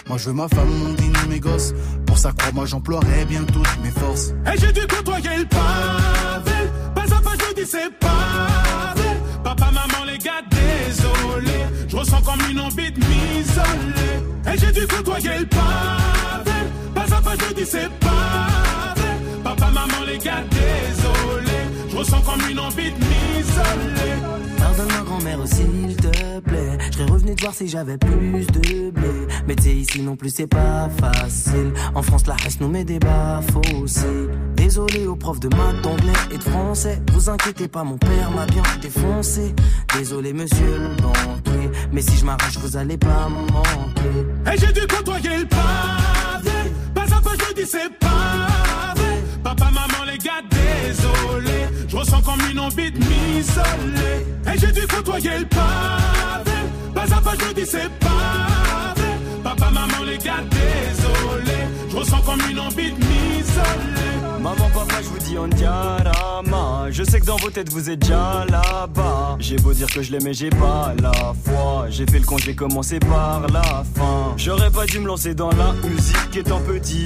[0.07, 1.73] Moi, je veux ma femme, mon digne, mes gosses.
[2.05, 4.33] Pour ça, crois-moi, j'emploierai bien toutes mes forces.
[4.53, 5.45] Et j'ai dû côtoyer le.
[5.45, 6.12] Pas
[7.63, 9.09] à pas, je dis c'est pavé.
[9.43, 11.59] Papa, maman, les gars, désolé.
[11.87, 14.53] Je ressens comme une envie de m'isoler.
[14.53, 16.57] Et j'ai dû côtoyer le pavé.
[16.93, 19.09] Pas à pas, je dis c'est pavé.
[19.43, 21.52] Papa, maman, les gars, désolé.
[21.93, 24.15] Je ressens comme une envie de m'isoler.
[24.57, 26.77] Pardonne ma grand-mère s'il te plaît.
[26.89, 29.27] Je serais revenu te voir si j'avais plus de blé.
[29.47, 31.71] Mais tu sais, ici non plus c'est pas facile.
[31.93, 34.01] En France, la reste nous met des baffes aussi.
[34.55, 36.99] Désolé aux profs de maths, d'anglais et de français.
[37.11, 39.53] Vous inquiétez pas, mon père m'a bien défoncé.
[39.95, 41.69] Désolé, monsieur le banquier.
[41.91, 44.51] Mais si je m'arrache, vous allez pas me manquer.
[44.51, 46.73] Et j'ai dû côtoyer le pavé.
[46.95, 48.02] Pas à pas, je dis c'est
[53.43, 54.53] m'isoler.
[54.53, 56.57] Et j'ai dû côtoyer le pavé.
[56.93, 58.72] Pas à pas, je dis c'est pavé.
[59.55, 61.57] Papa, maman, les gars, désolé.
[61.89, 64.39] Je ressens comme une envie de m'isoler.
[64.41, 66.87] Maman, papa, je vous dis on diarama.
[66.89, 69.37] Je sais que dans vos têtes vous êtes déjà là-bas.
[69.39, 71.11] J'ai beau dire que je l'aimais, j'ai pas la
[71.45, 71.85] foi.
[71.89, 73.61] J'ai fait le con, j'ai commencé par la
[73.95, 74.33] fin.
[74.37, 77.05] J'aurais pas dû me lancer dans la musique étant petit.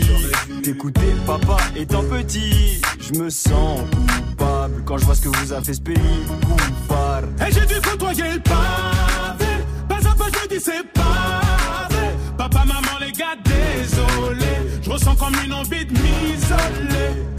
[0.63, 2.81] T'écouter papa étant petit.
[3.01, 5.95] Je me sens coupable quand je vois ce que vous a fait ce pays.
[6.41, 7.27] Coupable.
[7.45, 9.51] Et j'ai dû côtoyer le pavé.
[9.89, 10.96] Pas à pas, je dis c'est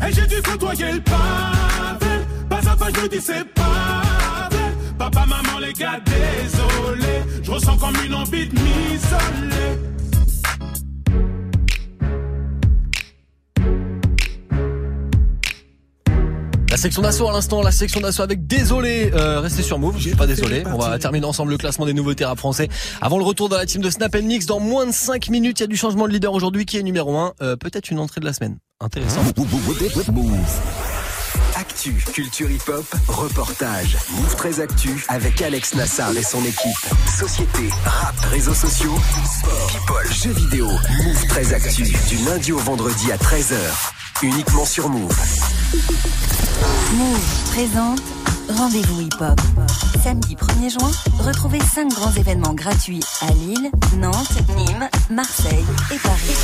[0.09, 2.15] Et j'ai dû côtoyer le pavé.
[2.49, 4.73] Pas à pas, je me dis c'est pas vrai.
[4.99, 7.25] Papa, maman, les gars, désolé.
[7.43, 9.79] Je ressens comme une envie de m'isoler.
[16.71, 20.09] La section d'assaut à l'instant, la section d'assaut avec désolé, euh, restez sur Move, je
[20.09, 20.65] suis pas désolé.
[20.67, 22.69] On va terminer ensemble le classement des nouveautés rap français.
[23.01, 25.63] Avant le retour de la team de Snap Mix, dans moins de 5 minutes, il
[25.63, 27.33] y a du changement de leader aujourd'hui qui est numéro 1.
[27.41, 28.59] Euh, Peut-être une entrée de la semaine.
[28.81, 29.21] Intéressant.
[31.57, 33.97] Actu, culture hip-hop, reportage.
[34.13, 36.77] Move très Actu avec Alex Nassar et son équipe.
[37.19, 38.95] Société, rap, réseaux sociaux,
[39.41, 40.67] sport, people, jeux vidéo.
[40.69, 43.57] Move très Actu du lundi au vendredi à 13h.
[44.23, 45.17] Uniquement sur Move.
[45.71, 48.01] Move présente
[48.57, 49.39] Rendez-vous Hip Hop.
[50.03, 56.37] Samedi 1er juin, retrouvez 5 grands événements gratuits à Lille, Nantes, Nîmes, Marseille et Paris.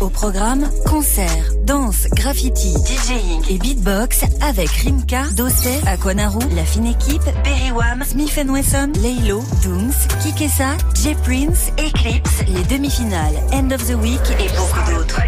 [0.00, 7.22] Au programme, concerts, danse, graffiti, DJing et beatbox avec Rimka, Dossé, Aquanaru, La Fine Équipe,
[7.44, 13.94] Berry Wham, Smith Wesson, Laylo, Dooms, Kikessa, J Prince, Eclipse, les demi-finales, End of the
[13.94, 15.20] Week et beaucoup d'autres.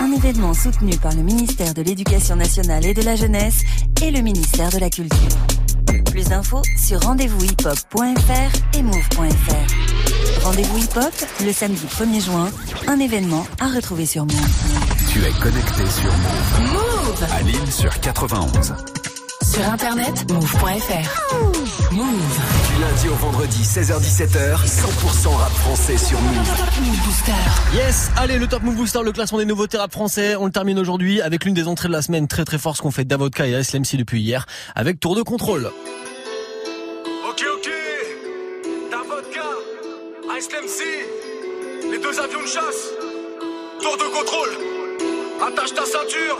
[0.00, 3.62] Un événement soutenu par le ministère de l'Éducation nationale et de la jeunesse
[4.02, 5.28] et le ministère de la Culture.
[6.10, 10.44] Plus d'infos sur rendez-vous-hip-hop.fr et move.fr.
[10.44, 11.12] Rendez-vous hip-hop
[11.44, 12.50] le samedi 1er juin,
[12.86, 14.34] un événement à retrouver sur Move.
[15.12, 16.72] Tu es connecté sur Move.
[16.72, 18.74] Move À Lille sur 91.
[19.42, 21.92] Sur internet, move.fr.
[21.92, 22.67] Move.
[22.78, 26.36] Du lundi au vendredi, 16h-17h, 100% rap français sur Move.
[26.36, 27.32] Move Booster.
[27.74, 30.36] Yes, allez, le Top Move Booster, le classement des nouveautés rap français.
[30.36, 32.92] On le termine aujourd'hui avec l'une des entrées de la semaine très très forte qu'on
[32.92, 35.66] fait Davodka et SLMC depuis hier avec Tour de contrôle.
[37.28, 37.70] Ok, ok.
[38.92, 42.92] Ta vodka, Ice MC, les deux avions de chasse.
[43.82, 44.50] Tour de contrôle.
[45.44, 46.38] Attache ta ceinture.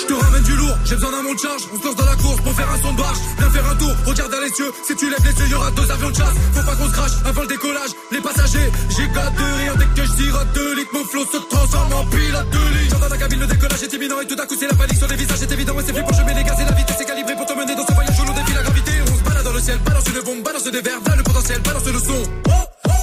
[0.00, 1.62] Je te ramène du lourd, j'ai besoin d'un monte charge.
[1.74, 3.18] On se lance dans la course pour faire un son de barge.
[3.38, 4.72] Viens faire un tour, regarde dans les cieux.
[4.86, 6.36] Si tu lèves les yeux, y'aura deux avions de chasse.
[6.54, 7.90] Faut pas qu'on se crache avant le décollage.
[8.10, 10.90] Les passagers, j'ai gâte de rire dès que je sirote deux litres.
[10.94, 12.90] Mon flot se transforme en pilote de ligne.
[12.90, 15.08] J'entends la cabine, le décollage est imminent et tout à coup c'est la panique sur
[15.08, 15.38] les visages.
[15.38, 17.46] C'est évident et c'est pour je mets les gaz et la vitesse est calibrée pour
[17.46, 18.92] te mener dans ce voyage où l'on défie la gravité.
[19.04, 21.60] On se balade dans le ciel, balance une bombe, balance des verres, voilà le potentiel,
[21.60, 22.22] balance le son.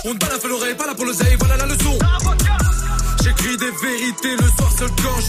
[0.06, 1.98] On te balade l'oreille, pas là pour l'oseille, voilà la leçon.
[3.38, 5.28] J'écris des vérités le soir seul quand je.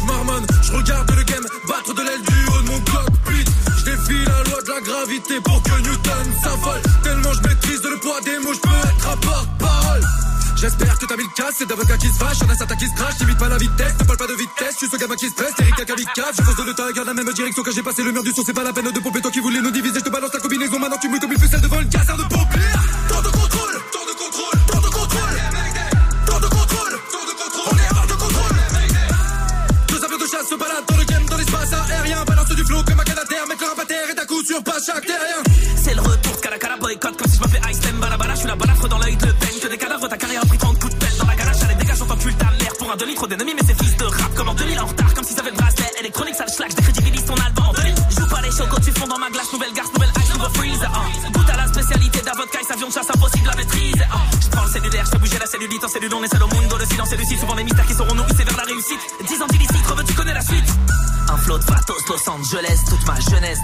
[0.63, 3.45] Je regarde le game battre de l'aile du haut de mon cockpit.
[3.79, 6.83] Je défie la loi de la gravité pour que Newton s'affole.
[7.03, 10.03] Tellement je maîtrise le poids des mots, je peux être un porte-parole.
[10.57, 12.89] J'espère que t'as mis le casse, c'est d'avocat qui se fâche, y'en a certains qui
[12.89, 15.29] se crachent, t'imites pas la vitesse, ne parle pas de vitesse, tu ce gamin qui
[15.29, 18.03] se presse, Eric Kakavika, je fonce de l'état, garde la même direction que j'ai passé
[18.03, 20.01] le mur du son, c'est pas la peine de pomper, toi qui voulais nous diviser,
[20.01, 22.25] je te balance la combinaison, maintenant tu mouilles comme une ficelle devant le caserne de
[22.25, 23.08] pompiers.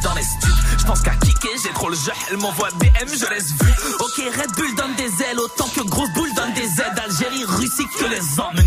[0.03, 0.79] Dans les stups.
[0.79, 3.73] Je pense qu'à kicker, j'ai trop le jeu, elle m'envoie BM, je laisse vu.
[4.01, 6.99] Ok, Red Bull donne des ailes, autant que Grosse Boule donne des aides.
[7.05, 8.64] Algérie, Russie, que les hommes,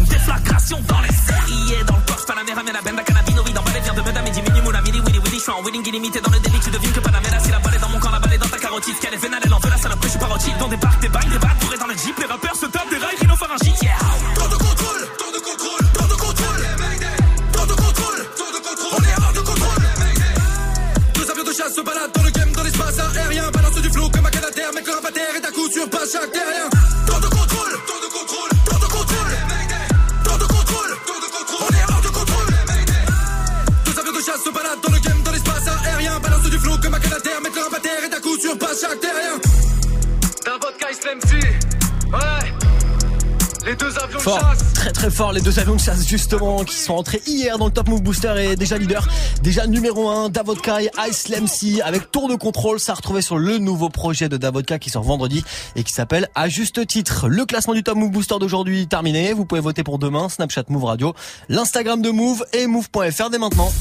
[45.17, 48.03] fort les deux avions de chasse justement qui sont entrés hier dans le Top Move
[48.03, 49.07] Booster et déjà leader,
[49.41, 53.39] déjà numéro 1 Davodka et Ice Lemcy avec tour de contrôle, ça a retrouvé sur
[53.39, 55.43] le nouveau projet de Davodka qui sort vendredi
[55.75, 57.29] et qui s'appelle à juste titre.
[57.29, 60.83] Le classement du Top Move Booster d'aujourd'hui terminé, vous pouvez voter pour demain, Snapchat Move
[60.83, 61.15] Radio,
[61.49, 63.71] l'Instagram de Move et Move.fr dès maintenant.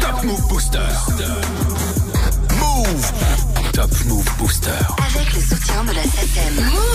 [0.00, 0.78] Top Move Booster.
[2.58, 3.12] Move.
[3.74, 4.70] Top Move Booster.
[5.14, 6.86] Avec le soutien de la SACEM.